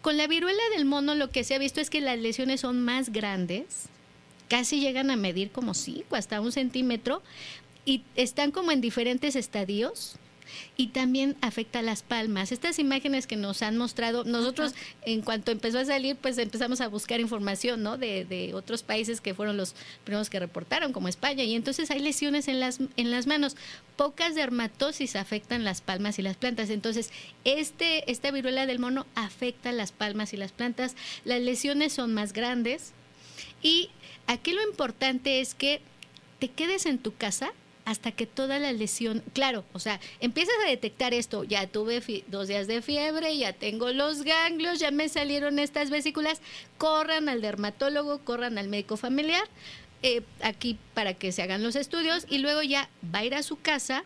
[0.00, 2.82] Con la viruela del mono lo que se ha visto es que las lesiones son
[2.82, 3.88] más grandes,
[4.48, 7.22] casi llegan a medir como 5, hasta un centímetro,
[7.84, 10.16] y están como en diferentes estadios.
[10.76, 12.52] Y también afecta a las palmas.
[12.52, 16.88] Estas imágenes que nos han mostrado, nosotros en cuanto empezó a salir, pues empezamos a
[16.88, 17.98] buscar información, ¿no?
[17.98, 19.74] De, de otros países que fueron los
[20.04, 21.44] primeros que reportaron, como España.
[21.44, 23.56] Y entonces hay lesiones en las, en las manos.
[23.96, 26.70] Pocas dermatosis afectan las palmas y las plantas.
[26.70, 27.10] Entonces,
[27.44, 30.96] este, esta viruela del mono afecta las palmas y las plantas.
[31.24, 32.92] Las lesiones son más grandes.
[33.62, 33.90] Y
[34.26, 35.80] aquí lo importante es que
[36.38, 37.52] te quedes en tu casa
[37.86, 42.48] hasta que toda la lesión, claro, o sea, empiezas a detectar esto, ya tuve dos
[42.48, 46.40] días de fiebre, ya tengo los ganglios, ya me salieron estas vesículas,
[46.78, 49.44] corran al dermatólogo, corran al médico familiar,
[50.02, 53.44] eh, aquí para que se hagan los estudios y luego ya va a ir a
[53.44, 54.02] su casa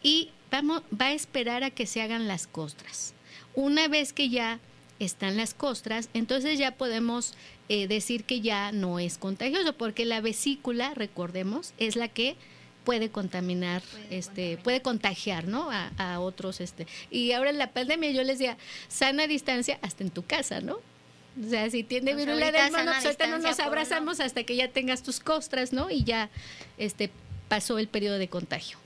[0.00, 3.14] y vamos, va a esperar a que se hagan las costras.
[3.56, 4.60] Una vez que ya
[5.00, 7.34] están las costras, entonces ya podemos
[7.68, 12.36] eh, decir que ya no es contagioso, porque la vesícula, recordemos, es la que
[12.84, 14.62] puede contaminar, Puede este, contaminar.
[14.62, 15.70] puede contagiar, ¿no?
[15.70, 16.86] A, a otros, este.
[17.10, 18.56] Y ahora en la pandemia yo les decía,
[18.88, 20.74] sana distancia hasta en tu casa, ¿no?
[20.74, 25.18] O sea, si tiene Pues pues ahorita no nos abrazamos hasta que ya tengas tus
[25.18, 25.90] costras, ¿no?
[25.90, 26.30] Y ya,
[26.78, 27.10] este,
[27.48, 28.78] pasó el periodo de contagio.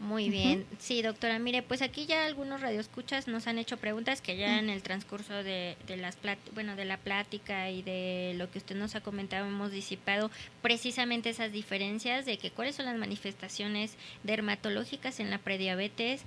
[0.00, 0.66] Muy bien.
[0.78, 4.70] Sí, doctora, mire, pues aquí ya algunos radioescuchas nos han hecho preguntas que ya en
[4.70, 8.76] el transcurso de, de las plat bueno, de la plática y de lo que usted
[8.76, 10.30] nos ha comentado hemos disipado
[10.62, 16.24] precisamente esas diferencias de que cuáles son las manifestaciones dermatológicas en la prediabetes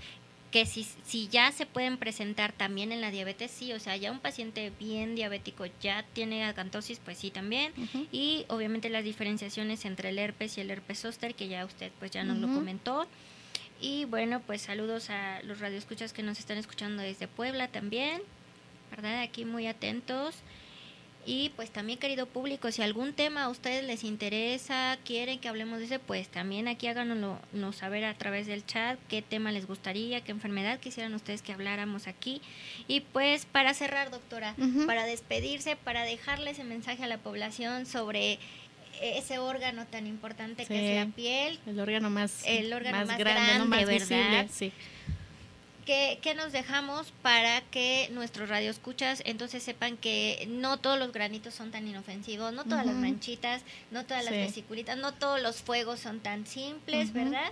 [0.52, 4.12] que si, si ya se pueden presentar también en la diabetes, sí, o sea, ya
[4.12, 7.74] un paciente bien diabético ya tiene acantosis, pues sí también,
[8.12, 12.12] y obviamente las diferenciaciones entre el herpes y el herpes zóster, que ya usted pues
[12.12, 13.08] ya nos lo comentó.
[13.84, 18.22] Y bueno, pues saludos a los radioescuchas que nos están escuchando desde Puebla también,
[18.90, 19.22] ¿verdad?
[19.22, 20.36] Aquí muy atentos.
[21.26, 25.80] Y pues también, querido público, si algún tema a ustedes les interesa, quieren que hablemos
[25.80, 29.68] de ese, pues también aquí háganoslo nos saber a través del chat qué tema les
[29.68, 32.42] gustaría, qué enfermedad quisieran ustedes que habláramos aquí.
[32.88, 34.56] Y pues para cerrar, doctora,
[34.86, 38.40] para despedirse, para dejarle ese mensaje a la población sobre
[39.18, 43.66] ese órgano tan importante que es la piel, El órgano más, El órgano más grande,
[43.66, 43.94] más ¿verdad?
[44.00, 44.72] visible, sí.
[45.86, 51.54] ¿Qué, qué nos dejamos para que nuestros radioescuchas entonces sepan que no todos los granitos
[51.54, 54.40] son tan inofensivos, no todas las manchitas, no todas las Sí.
[54.40, 57.12] vesiculitas, no todos los fuegos son tan simples.
[57.12, 57.52] ¿verdad?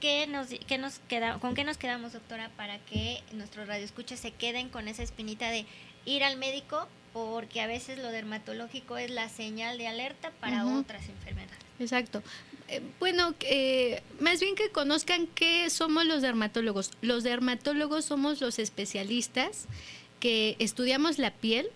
[0.00, 4.32] ¿Qué nos, qué nos queda, ¿Con qué nos quedamos, doctora, para que nuestros radioescuchas se
[4.32, 5.64] queden con esa espinita de
[6.04, 6.86] ir al médico?
[7.12, 11.58] Porque a veces lo dermatológico es la señal de alerta para otras enfermedades.
[11.78, 12.22] Exacto.
[12.68, 16.92] Eh, bueno, eh, más bien que conozcan qué somos los dermatólogos.
[17.02, 19.66] Los dermatólogos somos los especialistas
[20.20, 21.66] que estudiamos la piel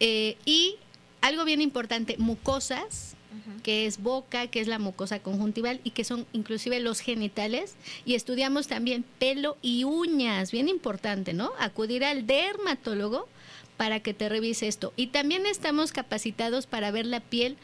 [0.00, 0.76] eh, y
[1.20, 3.14] algo bien importante, mucosas,
[3.62, 7.74] que es boca, que es la mucosa conjuntival y que son inclusive los genitales.
[8.04, 11.50] Y estudiamos también pelo y uñas, bien importante, ¿no?
[11.58, 13.28] Acudir al dermatólogo
[13.76, 14.92] para que te revise esto.
[14.96, 17.56] Y también estamos capacitados para ver la piel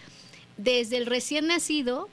[0.56, 2.08] desde el recién nacido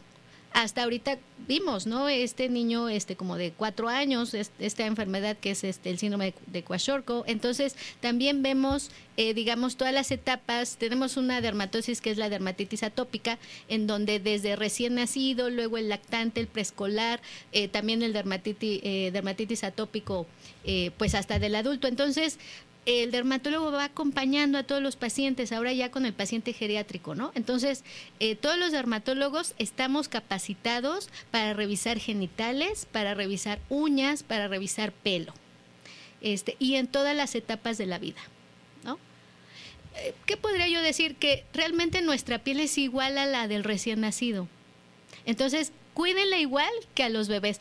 [0.51, 2.09] hasta ahorita vimos, ¿no?
[2.09, 6.63] Este niño, este como de cuatro años, esta enfermedad que es este, el síndrome de,
[6.63, 10.77] de Entonces, también vemos, eh, digamos, todas las etapas.
[10.77, 13.37] Tenemos una dermatosis que es la dermatitis atópica,
[13.67, 17.21] en donde desde recién nacido, luego el lactante, el preescolar,
[17.51, 20.27] eh, también el dermatitis, eh, dermatitis atópico,
[20.97, 21.87] pues hasta del adulto.
[21.87, 22.37] Entonces,
[22.89, 27.31] el dermatólogo va acompañando a todos los pacientes, ahora ya con el paciente geriátrico, ¿no?
[27.35, 27.83] Entonces,
[28.19, 35.33] eh, todos los dermatólogos estamos capacitados para revisar genitales, para revisar uñas, para revisar pelo,
[36.21, 38.21] este, y en todas las etapas de la vida,
[38.83, 38.97] ¿no?
[39.97, 41.15] Eh, ¿Qué podría yo decir?
[41.15, 44.47] Que realmente nuestra piel es igual a la del recién nacido.
[45.25, 47.59] Entonces, cuídenla igual que a los bebés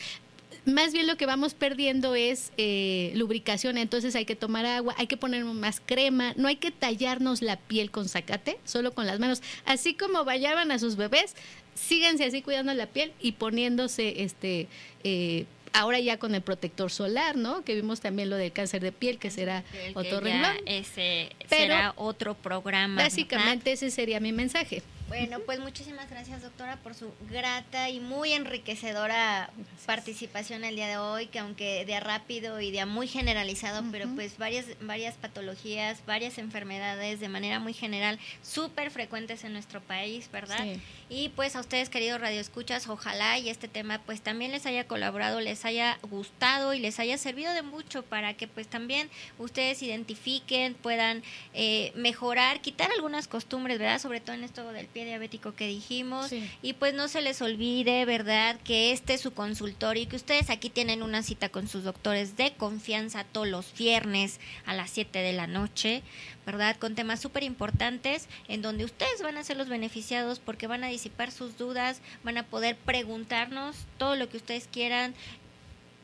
[0.68, 5.06] más bien lo que vamos perdiendo es eh, lubricación, entonces hay que tomar agua, hay
[5.06, 9.18] que poner más crema, no hay que tallarnos la piel con zacate, solo con las
[9.18, 9.42] manos.
[9.64, 11.34] Así como bañaban a sus bebés,
[11.74, 14.68] síganse así cuidando la piel y poniéndose este
[15.04, 17.62] eh, ahora ya con el protector solar, ¿no?
[17.64, 19.64] Que vimos también lo del cáncer de piel, que será
[19.94, 20.56] otro renglón.
[20.66, 23.02] Ese será otro programa.
[23.02, 24.82] Básicamente ese sería mi mensaje.
[25.08, 29.48] Bueno, pues muchísimas gracias doctora por su grata y muy enriquecedora
[29.86, 34.36] participación el día de hoy, que aunque de rápido y de muy generalizado, pero pues
[34.36, 40.66] varias, varias patologías, varias enfermedades de manera muy general, súper frecuentes en nuestro país, ¿verdad?
[41.08, 45.40] Y pues a ustedes, queridos radioescuchas, ojalá y este tema pues también les haya colaborado,
[45.40, 50.74] les haya gustado y les haya servido de mucho para que pues también ustedes identifiquen,
[50.74, 51.22] puedan
[51.54, 54.00] eh, mejorar, quitar algunas costumbres, ¿verdad?
[54.00, 56.30] Sobre todo en esto del diabético que dijimos.
[56.62, 58.58] Y pues no se les olvide, ¿verdad?
[58.64, 62.36] Que este es su consultorio y que ustedes aquí tienen una cita con sus doctores
[62.36, 66.02] de confianza todos los viernes a las 7 de la noche,
[66.46, 66.76] ¿verdad?
[66.76, 70.88] Con temas súper importantes en donde ustedes van a ser los beneficiados porque van a
[70.88, 75.14] disipar sus dudas, van a poder preguntarnos todo lo que ustedes quieran,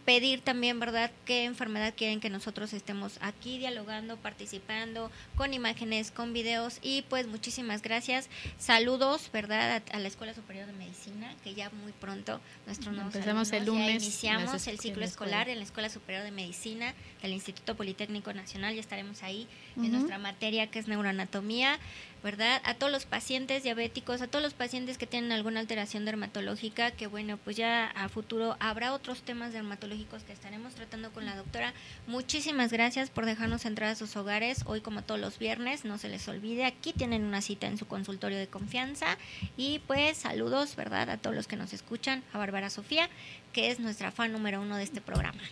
[0.05, 6.33] pedir también, ¿verdad?, qué enfermedad quieren que nosotros estemos aquí dialogando, participando, con imágenes, con
[6.33, 8.29] videos y pues muchísimas gracias.
[8.59, 13.53] Saludos, ¿verdad?, a, la Escuela Superior de Medicina, que ya muy pronto nuestro nuevo Empezamos
[13.53, 14.03] el lunes.
[14.03, 18.81] iniciamos el ciclo escolar en la Escuela Superior de Medicina del Instituto Politécnico Nacional, ya
[18.81, 19.47] estaremos ahí
[19.77, 21.79] en nuestra materia que es neuroanatomía.
[22.25, 22.63] ¿Verdad?
[22.65, 27.07] A todos los pacientes diabéticos, a todos los pacientes que tienen alguna alteración dermatológica, que
[27.07, 31.75] bueno, pues ya a futuro habrá otros temas dermatológicos que estaremos tratando con la doctora.
[32.07, 36.09] Muchísimas gracias por dejarnos entrar a sus hogares hoy como todos los viernes, no se
[36.09, 39.19] les olvide, aquí tienen una cita en su consultorio de confianza
[39.59, 41.11] y pues saludos, ¿verdad?
[41.11, 43.11] A todos los que nos escuchan, a Bárbara Sofía,
[43.53, 45.43] que es nuestra fan número uno de este programa.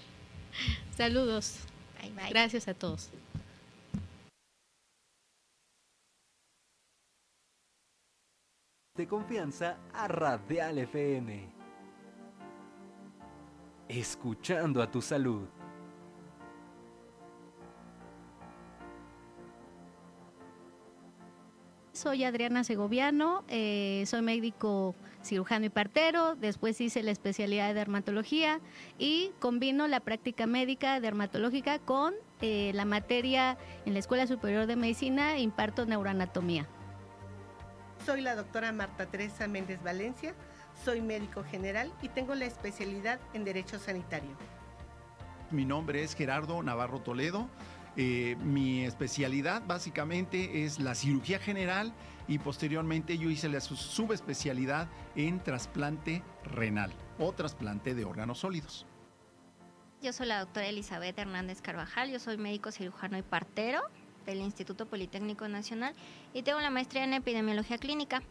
[0.96, 1.56] Saludos.
[2.00, 2.30] Bye, bye.
[2.30, 3.10] Gracias a todos.
[8.94, 11.50] De confianza a Radial FM.
[13.88, 15.48] Escuchando a tu salud.
[21.92, 28.60] Soy Adriana Segoviano, eh, soy médico cirujano y partero, después hice la especialidad de dermatología
[28.98, 32.12] y combino la práctica médica dermatológica con
[32.42, 36.68] eh, la materia en la Escuela Superior de Medicina, imparto neuroanatomía.
[38.04, 40.34] Soy la doctora Marta Teresa Méndez Valencia,
[40.84, 44.30] soy médico general y tengo la especialidad en Derecho Sanitario.
[45.52, 47.48] Mi nombre es Gerardo Navarro Toledo.
[47.96, 51.92] Eh, mi especialidad básicamente es la cirugía general
[52.26, 58.84] y posteriormente yo hice la subespecialidad en trasplante renal o trasplante de órganos sólidos.
[60.00, 63.82] Yo soy la doctora Elizabeth Hernández Carvajal, yo soy médico cirujano y partero
[64.24, 65.94] del Instituto Politécnico Nacional
[66.32, 68.22] y tengo la maestría en epidemiología clínica.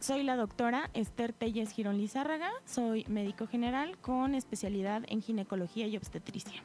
[0.00, 5.96] Soy la doctora Esther Telles Girón Lizárraga, soy médico general con especialidad en ginecología y
[5.96, 6.62] obstetricia.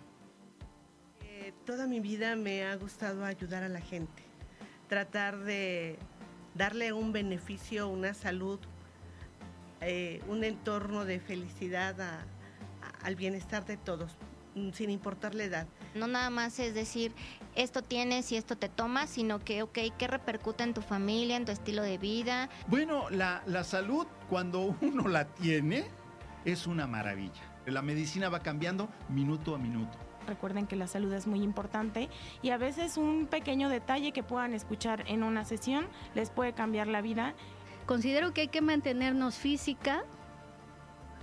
[1.22, 4.22] Eh, toda mi vida me ha gustado ayudar a la gente,
[4.88, 5.98] tratar de
[6.54, 8.60] darle un beneficio, una salud,
[9.82, 11.96] eh, un entorno de felicidad
[13.02, 14.16] al bienestar de todos,
[14.56, 15.68] mm, sin importar la edad.
[15.96, 17.14] No nada más es decir,
[17.56, 21.46] esto tienes y esto te tomas, sino que, ok, ¿qué repercute en tu familia, en
[21.46, 22.50] tu estilo de vida?
[22.68, 25.86] Bueno, la, la salud, cuando uno la tiene,
[26.46, 27.42] es una maravilla.
[27.66, 29.98] La medicina va cambiando minuto a minuto.
[30.28, 32.10] Recuerden que la salud es muy importante
[32.42, 35.86] y a veces un pequeño detalle que puedan escuchar en una sesión
[36.16, 37.34] les puede cambiar la vida.
[37.86, 40.04] Considero que hay que mantenernos física,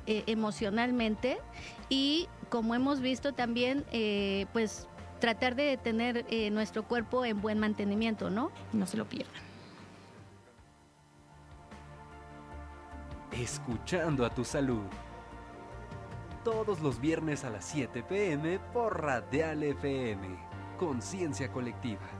[0.06, 1.38] eh, emocionalmente
[1.88, 4.88] y como hemos visto también, eh, pues
[5.20, 8.50] tratar de tener eh, nuestro cuerpo en buen mantenimiento, ¿no?
[8.72, 9.50] No se lo pierdan.
[13.32, 14.84] escuchando a tu salud.
[16.44, 20.38] Todos los viernes a las 7 pm por Radial FM.
[20.78, 22.19] Conciencia colectiva.